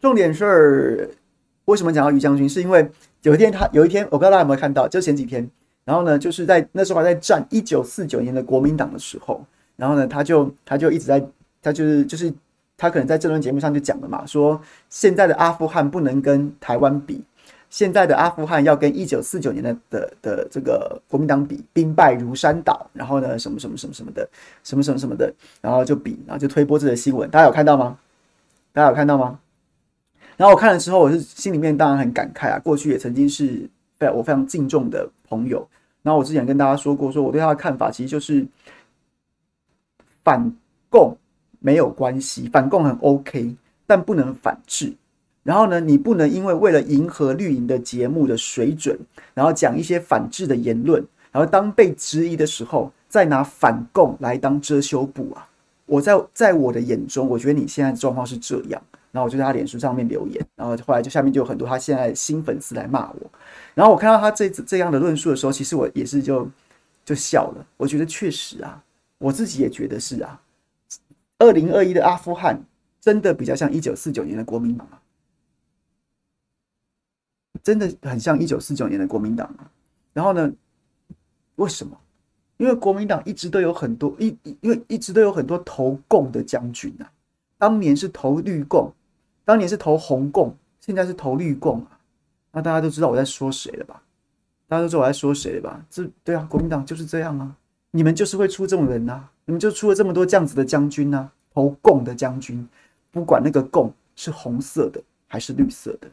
[0.00, 1.14] 重点是
[1.66, 2.48] 为什么讲到于将军？
[2.48, 5.46] 是因为有一天他有一天，我不知道大家有没有看到，就前几天，
[5.84, 9.44] 然后呢，就是在那时候还在战一九四九年的国民党的时候，
[9.76, 11.22] 然后呢，他就他就一直在，
[11.60, 12.32] 他就是就是。
[12.80, 14.58] 他可能在这轮节目上就讲了嘛，说
[14.88, 17.22] 现在的阿富汗不能跟台湾比，
[17.68, 24.26] 现在的阿富汗要跟一九四九年的的的这个国民党比，兵败如山倒，然后呢，什么什么什么什么的，
[24.64, 27.98] 什么什么什么的，然后就比，然后就推波这个新闻，大家有看到吗？
[28.72, 29.38] 大家有看到吗？
[30.38, 33.68] 然后我看了之后，我是心里面当然很感慨啊，过去也曾经是
[33.98, 35.68] 非常我非常敬重的朋友，
[36.02, 38.46] 然后我之前跟大家说过，说我对他的看法其实就是
[40.24, 40.50] 反
[40.88, 41.14] 共。
[41.60, 43.54] 没有关系，反共很 OK，
[43.86, 44.92] 但不能反制。
[45.42, 48.98] 然后呢，你不能因为为了迎合绿营的节目的水准，
[49.32, 51.02] 然后讲一些反制的言论，
[51.32, 55.48] 然后当被质疑的时候，再拿反共来当遮羞布啊！
[55.86, 58.82] 我在在我的眼中，我觉得你现在的状况是这样。
[59.12, 63.30] 然后我就在他脸书上面留言，然后后来就下面就有很多他现在新粉丝来骂我。
[63.74, 66.48] 然后我看到他这这样的论述的时候，其实我也是就
[67.04, 67.66] 就笑了。
[67.76, 68.80] 我觉得确实啊。
[69.18, 70.40] 我自己也觉得是啊。
[71.40, 72.62] 二零二一的阿富汗
[73.00, 75.00] 真的比较像一九四九年的国民党啊，
[77.62, 79.72] 真的很像一九四九年的国民党啊。
[80.12, 80.52] 然后呢，
[81.56, 81.98] 为什么？
[82.58, 87.10] 因为国民党一直都有很多一，因为一直都有很多投共的将军啊。
[87.56, 88.92] 当年是投绿共，
[89.44, 91.98] 当年是投红共，现在是投绿共啊。
[92.52, 94.02] 那大家都知道我在说谁了吧？
[94.68, 95.82] 大家都知道我在说谁了吧？
[95.88, 97.56] 这对啊，国民党就是这样啊。
[97.92, 102.68] 你们就是会出这种人呐、你们就出了这么多这样子的将军呐、投共的将军，
[103.10, 106.08] 不管那个共是红色的还是绿色的。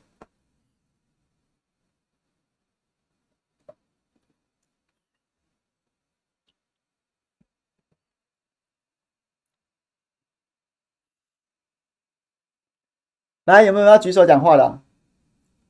[13.46, 14.82] 来，有没有要举手讲话的？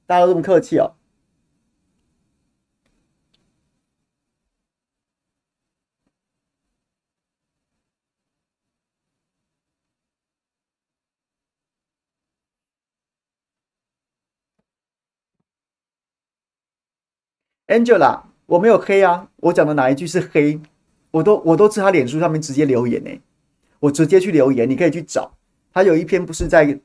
[0.07, 0.95] 大家都这么客气哦。
[17.67, 20.57] Angela，我没有黑啊，我讲的哪一句是黑？
[21.11, 23.09] 我都我都在他脸书上面直接留言呢、
[23.81, 25.29] 我直接去留言，你可以去找。
[25.73, 26.79] 他有一篇不是在，可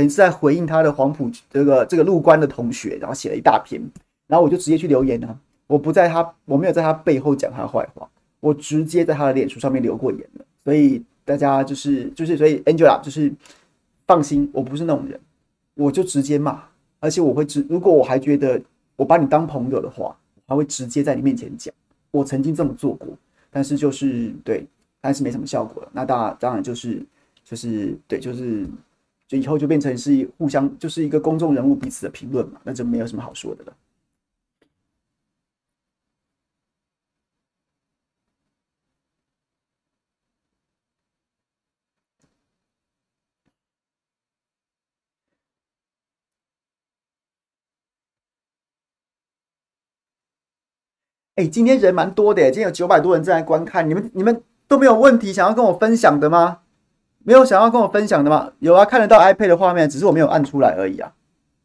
[0.00, 3.80] 能是在回应他的黄埔这个这个陆官的同学，然后写了一大篇，
[4.26, 8.08] 然后我就直接去留言啊，我不在他，我没有在他背后讲他坏话，
[8.40, 10.44] 我直接在他的脸书上面留过言了。
[10.64, 13.32] 所以大家就是就是，所以 Angela 就是
[14.04, 15.20] 放心，我不是那种人，
[15.74, 16.60] 我就直接骂，
[16.98, 18.60] 而且我会直，如果我还觉得
[18.96, 20.16] 我把你当朋友的话。
[20.46, 21.72] 他会直接在你面前讲，
[22.10, 23.08] 我曾经这么做过，
[23.50, 24.66] 但是就是对，
[25.00, 25.90] 但是没什么效果了。
[25.92, 27.04] 那当然，当然就是
[27.44, 28.66] 就是对，就是
[29.26, 33.76] 就以后就变成是互相就是一个公众人物彼此的评论嘛，那就没有什么好说的了。
[51.36, 53.88] 哎、今天人蛮多的，今天有九百多人正在观看。
[53.88, 56.58] 你们你们都没有问题想要跟我分享的吗？
[57.24, 58.52] 没有想要跟我分享的吗？
[58.60, 61.12] 有啊，看得到 iPad 的画面，只是我没有按出来而已啊。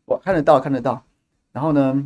[0.06, 1.04] 我看得到，看得到。
[1.52, 2.04] 然后呢，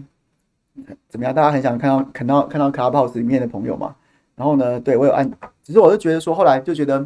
[1.08, 1.34] 怎么样？
[1.34, 3.96] 大家很想看到看到看到 Clubhouse 里面的朋友吗？
[4.36, 5.32] 然后呢，对我有按，
[5.64, 7.00] 只是我就觉得说，后来就觉得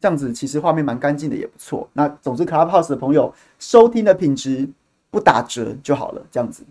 [0.00, 1.88] 这样子其实画面蛮干净的，也不错。
[1.92, 4.68] 那总之 Clubhouse 的朋友收听的品质
[5.12, 6.64] 不打折就好了，这样子。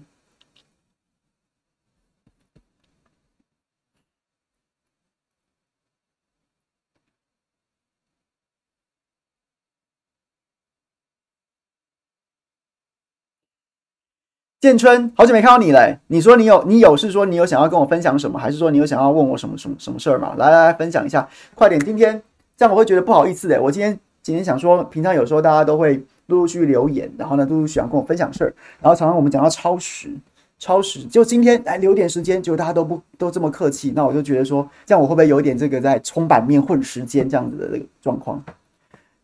[14.64, 16.00] 建春，好久没看到你嘞！
[16.08, 20.36] 你说你有，你有是说你有想要跟我分享什么，还是说你有想要问我什么什么什么事儿吗？
[20.38, 21.78] 来来来，分享一下，快点！
[21.84, 22.24] 今天
[22.56, 23.62] 这样我会觉得不好意思的。
[23.62, 25.98] 我今天今天想说，平常有时候大家都会
[26.28, 30.10] 陆陆续续留言，然后呢，陆陆续续想跟我分享事儿，然后常常我们讲到超时，
[30.58, 38.42] 超时，就今天来留点时间，结果大家都不都这么客气，那我就觉得说，这样我会不会有一点这个在冲版面混时间这样子的这个状况？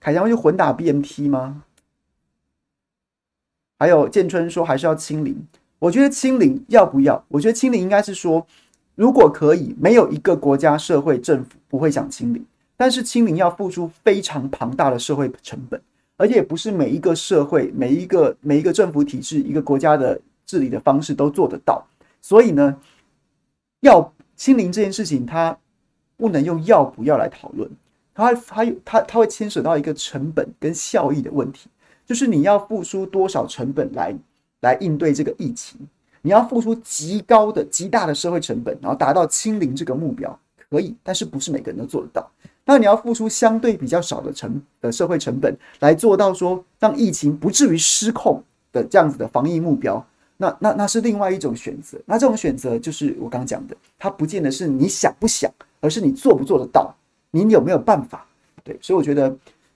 [0.02, 1.64] 凯翔会去混打 BMT 吗？
[3.80, 5.34] 还有建春说还是要清零，
[5.80, 7.24] 我觉得清零要不要？
[7.30, 8.46] 我觉得清零应该是说，
[8.96, 15.82] 如果可以，没有一个国家、社会、政府不会想清零，但是清零要付出非常庞大的社会成本，
[16.18, 21.82] 而且也不是每一个社会、每一个每一个政府体制、一个国家的治理的方式都做得到。
[22.22, 22.76] 所以呢，
[23.80, 25.58] 要清零这件事情，它
[26.18, 27.70] 不能用要不要来讨论，
[28.14, 31.70] 它它它它会牵扯到一个成本跟效益的问题。
[32.10, 34.16] 就是你要付出多少成本来
[34.62, 35.80] 来应对这个疫情？
[36.24, 40.39] 你要付出极高的、极大的社会成本，然后达到清零这个目标，
[40.72, 42.28] 可以，但是不是每个人都做得到。
[42.66, 48.41] 那你要付出相对比较少的成的社会成本来做到说让疫情不至于失控
[48.72, 50.03] 的这样子的防疫目标，
[50.38, 51.95] 那那那是另外一种选择。
[52.07, 56.91] 那这种选择就是我刚讲的，它不见得是你想不想，而是你做不做得到，
[57.30, 58.26] 你有没有办法？
[58.64, 59.32] 对，所以我觉得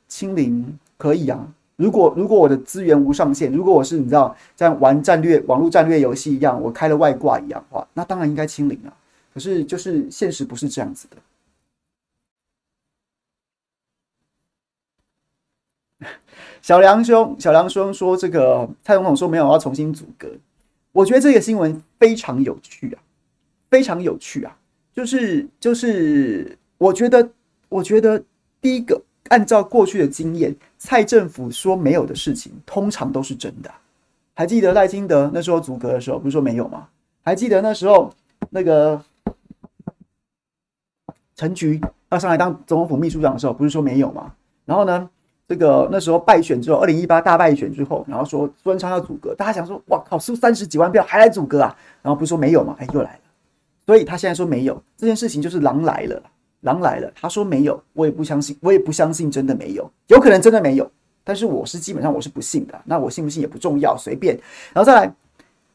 [0.08, 1.48] 清零可以啊。
[1.84, 8.94] 如果如果我的资源无上限，如果我是你知道像玩战略网络战略游戏一样，我开了外挂一样的话，那当然应该清零啊。
[9.34, 11.10] 可是就是现实不是这样子
[16.00, 16.08] 的。
[16.62, 20.30] 小梁兄，小梁兄说这个蔡总统说没有要重新组阁，
[20.94, 23.04] 我觉得这个新闻非常有趣啊，
[23.70, 24.58] 非常有趣啊。
[24.94, 27.30] 就是就是，我觉得
[27.68, 28.24] 我觉得
[28.62, 29.02] 第一个。
[29.30, 30.54] 按照过去的经验，
[30.86, 33.72] 蔡政府说没有的事情，通常都是真的。
[34.34, 36.90] 还记得赖清德那时候阻隔的时候，不是说没有吗？
[37.24, 38.14] 还记得那时候
[38.50, 39.02] 那个
[41.38, 41.80] 陈菊
[42.12, 44.34] 要上来当总统府秘书长的时候，不是说没有吗？
[44.66, 45.10] 然后呢，
[45.48, 51.74] 这个那时候败选之后，二零一八大败选之后，然后说苏贞昌要阻隔，大家想说，哇靠，输三十几万票还来阻隔啊？
[52.02, 52.76] 然后不是说没有吗？
[52.78, 53.20] 哎，又来了。
[53.86, 56.22] 所以他现在说没有这件事情，就是狼来了，
[56.64, 57.10] 狼来了。
[57.16, 60.92] 他说没有，我也不相信，我也不相信真的没有，有可能真的没有，
[61.24, 62.82] 但是我是基本上我是不信的。
[62.84, 64.36] 那我信不信也不重要，随便。
[64.74, 65.16] 然后再来，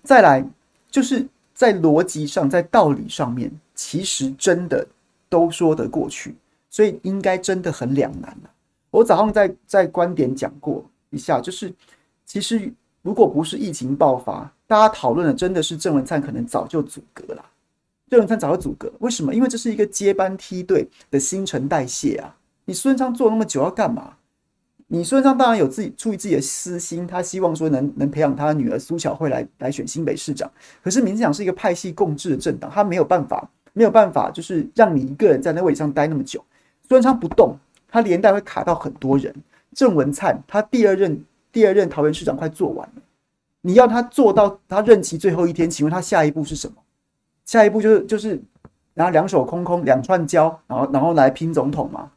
[0.03, 0.45] 再来，
[0.91, 4.87] 就是在逻辑上，在道理上面，其实真的
[5.29, 6.35] 都说得过去，
[6.69, 8.51] 所以应该真的很两难了。
[8.91, 11.73] 我早上在在观点讲过一下，就是
[12.25, 12.73] 其实
[13.03, 17.45] 如果不是疫情爆发，大家讨论的真的是郑文灿可能早就阻隔了。
[18.11, 19.35] 郑文灿早就阻隔，为什么？
[19.35, 22.37] 因为这是一个接班梯队的新陈代谢啊！
[22.65, 24.15] 你苏贞昌做那么久要干嘛？
[24.87, 30.51] 你苏贞昌当然有自己出于自己的私心，他希望说能能培养他的女儿苏巧慧来来选新北市长。
[30.83, 36.43] 可是民进党是一个派系共治的政党，他没有办法，没有办法，就是让你一个人在那位置上待那么久。
[36.83, 37.55] 苏贞昌不动，
[37.87, 39.35] 他连带会卡到很多人。
[39.75, 43.03] 郑文灿他第二任第二任桃园市长快做完了，
[43.61, 46.77] 你要他做到他任期最后一天，请问他下一步是什么？
[47.49, 48.39] 下一步就是就是
[48.93, 52.11] 拿两手空空两串胶，然后然后来拼总统嘛？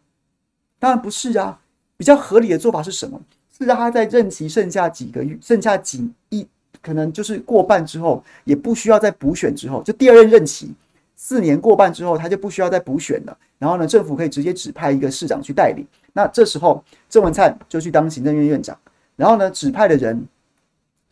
[0.77, 1.57] 当然不是啊，
[1.95, 3.17] 比较合理的做法是什么？
[3.57, 6.45] 是让他在任期剩下几个月，剩下几一
[6.81, 10.73] 可能就是过半之后，也不需要再补选之后，就第二任任期
[11.15, 13.37] 四年过半之后，他就不需要再补选了。
[13.57, 15.87] 然后呢，政府可以直接指派一个市长去代理。
[16.11, 18.77] 那这时候郑文灿就去当行政院院长。
[19.15, 20.27] 然后呢，指派的人，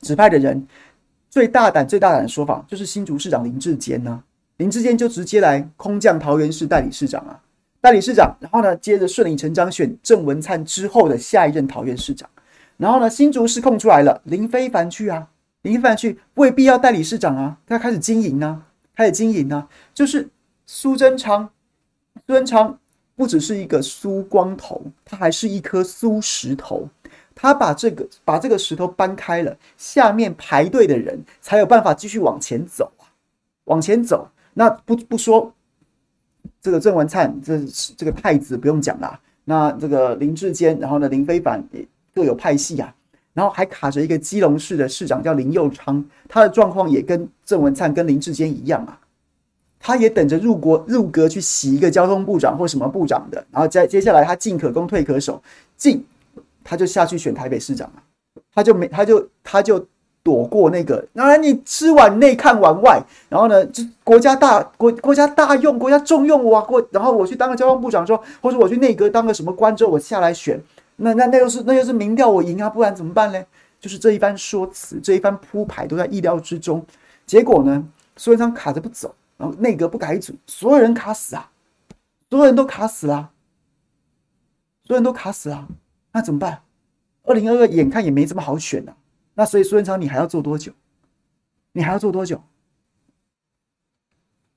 [0.01, 0.67] 指派的人。
[1.29, 4.23] 最大胆、最大胆的说法就是新竹市长林志坚呢，
[4.57, 7.39] 林志坚就直接来空降桃园市代理市长啊，
[7.79, 12.29] 代理市长，然后呢，接着顺理成章选郑文灿之后的下一任桃园市长，
[12.77, 15.27] 然后呢，新竹市空出来了，林飞凡去啊，
[15.61, 18.63] 林非凡去未必要代理市长啊，他开始经营啊，
[18.95, 20.27] 开始经营啊，就是
[20.65, 21.49] 苏贞昌，
[22.25, 22.77] 苏贞昌
[23.15, 26.89] 不只是一个苏光头，他还是一颗苏石头。
[27.41, 33.07] 他把这个把这个石头搬开了，下面排队的人才有办法继续往前走啊，
[33.63, 34.27] 往前走。
[34.55, 35.53] 那不不说
[36.61, 39.17] 这个郑文灿，这是这个太子不用讲啦。
[39.45, 42.93] 那这个林志坚，然后呢林飞凡也各有派系啊。
[43.31, 48.99] 然后还卡着一个基隆市的市长叫林佑昌，他的状况也跟郑文灿跟林志坚一样啊。
[49.79, 53.45] 他也等着入国入阁去洗一个交通部长或什么部长的。
[53.49, 55.41] 然后接接下来他进可攻退可守，
[55.77, 56.03] 进。
[56.69, 58.03] 他就下去选台北市长了，
[58.53, 59.83] 他就没，他就他就
[60.21, 61.03] 躲过那个。
[61.13, 70.61] 然你吃碗内看碗外，然后呢，就国家大国国家大用，国家重用我，过然后我去当个交通部长之后，或者我去内阁当个什么官之后，我下来选，
[70.97, 73.43] 那那那又是那又是民调我赢啊，不然怎么办呢？
[73.79, 76.85] 就是这一番说辞，这一番铺排都在意料之中。
[77.25, 77.83] 结果呢，
[78.15, 81.49] 苏贞昌卡着不走，然后内阁不改组，所有人卡死啊，
[82.29, 83.29] 所有人都卡死了啊，
[84.85, 85.67] 所有人都卡死了。
[86.11, 86.61] 那怎么办？
[87.23, 88.97] 二零二二眼看也没这么好选了，
[89.35, 90.71] 那所以苏贞昌你还要做多久？
[91.71, 92.41] 你还要做多久？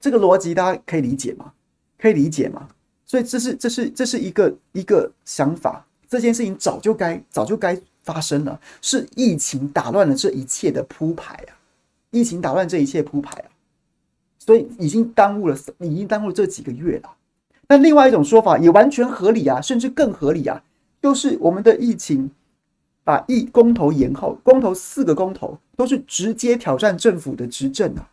[0.01, 1.53] 这个逻辑大家可以理解吗？
[1.99, 2.69] 可以理解吗？
[3.05, 11.53] 所以这是这是这是一个一个想法，这件事情早就该早就该发生了，是疫情打乱了这一切的铺排啊！
[12.11, 13.49] 疫情打乱这一切铺排啊！
[14.39, 17.15] 所以已经耽误了，已经耽误这几个月了。
[17.69, 20.65] 那另外一种说法也完全合理啊，甚至更合理啊！
[21.03, 22.31] 就是我们的疫情，
[23.03, 28.09] 把一公投延后，公投四个公投都是直接挑战政府的执政啊，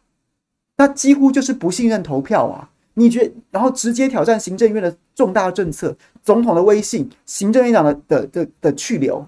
[0.75, 2.71] 那几乎就是不信任投票啊！
[2.95, 9.23] 你觉，然后直接挑战行政院的重大政策、总统的威信、行政院长的的的的去留，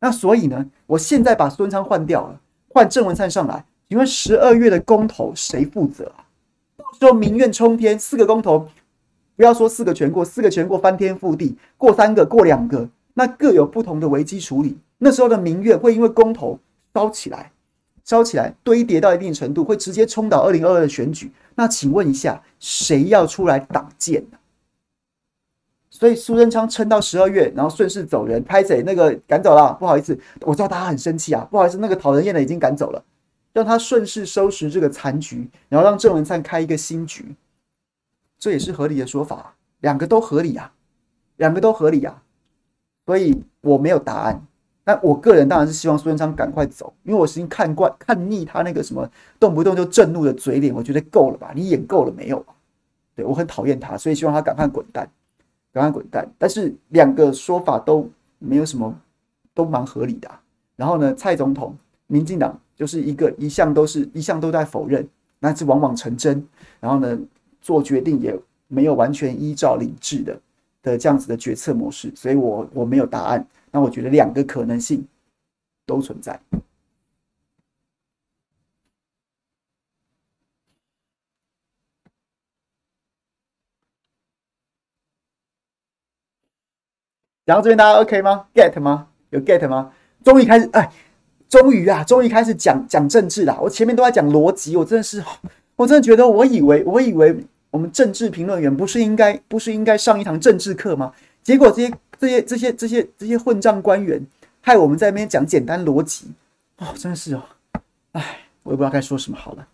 [0.00, 2.40] 那所以呢，我现在把孙昌换掉了，
[2.70, 6.24] 换郑文灿上来，请问十二月的公投谁负责啊？
[6.78, 8.66] 到时候民怨冲天，四个公投。
[9.36, 14.78] 不要说四个全过，四个全过翻天覆地，过三个过两个，那各有不同的危机处理。
[14.98, 16.58] 那时候的民怨会因为公投
[16.94, 17.52] 烧起来，
[18.02, 21.30] 烧起来堆叠到一定程度，会直接冲倒二零二二的选举。
[21.54, 24.38] 那请问一下，谁要出来挡箭呢？
[25.90, 29.74] 所以苏贞昌撑到十二月，然后顺势走人，拍谁那个赶走了？
[29.74, 33.02] 不好意思，我知道大家很生气啊，不好意思，那个讨人厌的已经赶走了，
[33.52, 37.34] 让他顺势收拾这个残局，然后让郑文灿开一个新局。
[38.38, 40.72] 这也是合理的说法，两个都合理啊，
[41.36, 42.22] 两个都合理啊，
[43.06, 44.46] 所以我没有答案。
[44.84, 49.10] 但我个人当然是希望苏贞昌赶快走，因为我已经看惯、看腻他那个什么
[49.40, 51.50] 动不动就震怒的嘴脸，我觉得够了吧？
[51.56, 52.44] 你演够了没有？
[53.16, 55.10] 对，我很讨厌他，所以希望他赶快滚蛋，
[55.72, 56.28] 赶快滚蛋。
[56.38, 58.08] 但是两个说法都
[58.38, 58.94] 没有什么，
[59.54, 60.30] 都蛮合理的。
[60.76, 61.76] 然后呢，蔡总统、
[62.06, 65.08] 民进党就是一个一向都是一向都在否认，
[65.40, 66.46] 但是往往成真。
[66.78, 67.18] 然后呢？
[67.66, 68.32] 做决定也
[68.68, 70.40] 没有完全依照理智的
[70.82, 73.44] 的这样子的决策模式，所以我我没有答案。
[73.72, 75.04] 那我觉得两个可能性
[75.84, 76.40] 都存在。
[87.44, 89.08] 然后这边大家 OK 吗？Get 吗？
[89.30, 89.92] 有 Get 吗？
[90.22, 90.92] 终于开始，哎，
[91.48, 93.58] 终于啊，终于开始讲讲政治了。
[93.60, 95.20] 我前面都在讲逻辑，我真的是，
[95.74, 97.36] 我真的觉得，我以为，我以为
[97.76, 101.12] 我们政治评论员不是应该，不是应该上一堂政治课吗？
[101.42, 104.18] 结果这些这些这些这些这些混账官员，
[104.62, 106.32] 害我们在那边讲简单逻辑，
[106.78, 107.42] 哦，真的是哦，
[108.12, 109.68] 哎，我也不知道该说什么好了。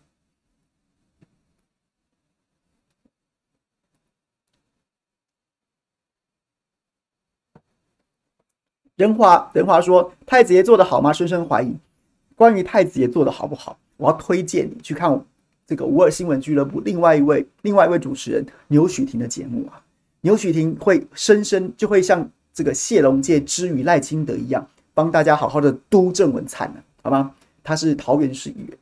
[8.97, 11.77] 仁华，仁华说：“太子爷做的好吗？”深深怀疑。
[12.35, 15.25] 关于太子爷做的好不好，我要推荐你去看
[15.67, 19.83] 这个五二新闻俱乐部另外一位另外一位主持人牛许婷的节目啊。
[20.23, 27.35] 牛许婷会深深就会像这个谢龙介之于赖清德一样，帮大家好好的督郑文灿呢，好吗？
[27.65, 28.79] 他是桃园市议员。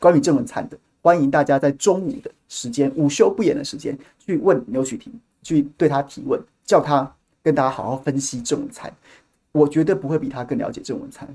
[0.00, 7.14] 关于郑文灿的，欢迎大家在中午的时间，午休不演的时间去问牛许婷，去对他提问，叫他。
[7.42, 8.90] 跟大家好好分析郑文灿，
[9.52, 11.28] 我绝对不会比他更了解郑文灿。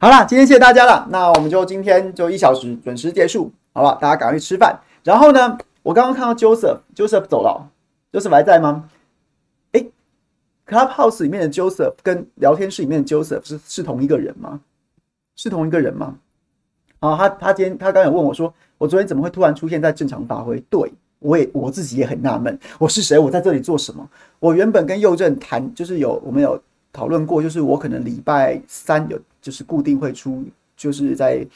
[0.00, 3.96] 好了，今天谢谢大家了，那我们就今天就一小时准时结束，好吧？
[4.00, 4.78] 大家赶快去吃饭。
[5.02, 7.70] 然后呢，我刚刚看到 Joseph，Joseph 走了
[8.12, 8.88] ，Joseph 还在吗
[10.66, 14.60] ？Clubhouse 里面的 Joseph 跟聊天室里面的 Joseph 是是同一个人吗？
[15.36, 16.16] 是同一个人吗？
[17.00, 20.58] 啊，他他今天他刚才问我说，我昨天怎么会突然出现在正常发挥？
[20.70, 23.18] 对，我也我自己也很纳闷，我是谁？
[23.18, 24.08] 我在这里做什么？
[24.40, 26.58] 我原本跟佑正谈，就是有我们有
[26.92, 30.42] 讨论过，就是我可能礼拜三有就是固定会出，
[30.74, 31.46] 就是在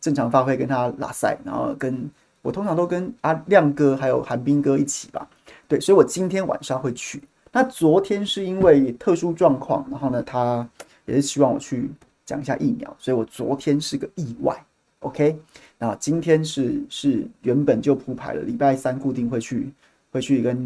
[0.00, 2.10] 正常发挥跟他拉赛，然后跟
[2.42, 5.28] 我通常都跟阿亮哥还有韩冰哥一起吧，
[5.68, 7.22] 对，所以我今天晚上会去。
[7.52, 10.68] 那昨天是因为特殊状况，然后呢，他
[11.04, 11.88] 也是希望我去
[12.24, 14.60] 讲一下疫苗，所以我昨天是个意外
[14.98, 15.38] ，OK。
[15.78, 19.72] 那今天是是原本就铺排了，礼拜三固定会去
[20.10, 20.56] 会去跟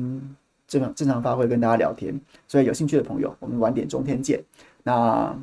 [0.66, 2.18] 正常正常发挥跟大家聊天，
[2.48, 4.42] 所以有兴趣的朋友，我们晚点中天见。
[4.82, 5.36] 那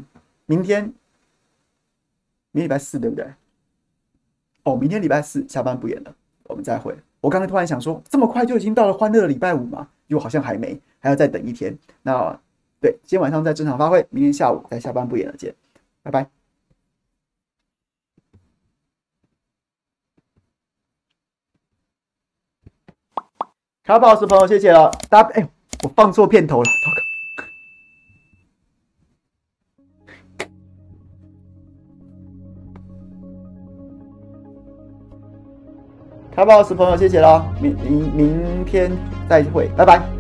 [0.46, 0.92] 明天，
[2.58, 3.24] 明天礼拜四对不对？
[4.64, 6.98] 哦，明天礼拜四下班不演了，我们再会。
[7.22, 9.88] 我刚才突然想说，这么快就已经到了欢乐的礼拜五吗？
[10.08, 10.82] 又好像还没。
[11.00, 12.36] 还要再等一天，那
[12.82, 15.54] 对，今天晚上在正常发挥，明天下午在下班不演了见，
[16.02, 16.28] 拜拜。
[23.84, 25.48] 卡宝石朋友，谢谢了，大家哎，
[25.84, 27.07] 我放错片头了，糟糕。
[36.38, 38.92] 卡宝斯朋友，谢谢了，明明明天
[39.28, 40.17] 再会，拜拜。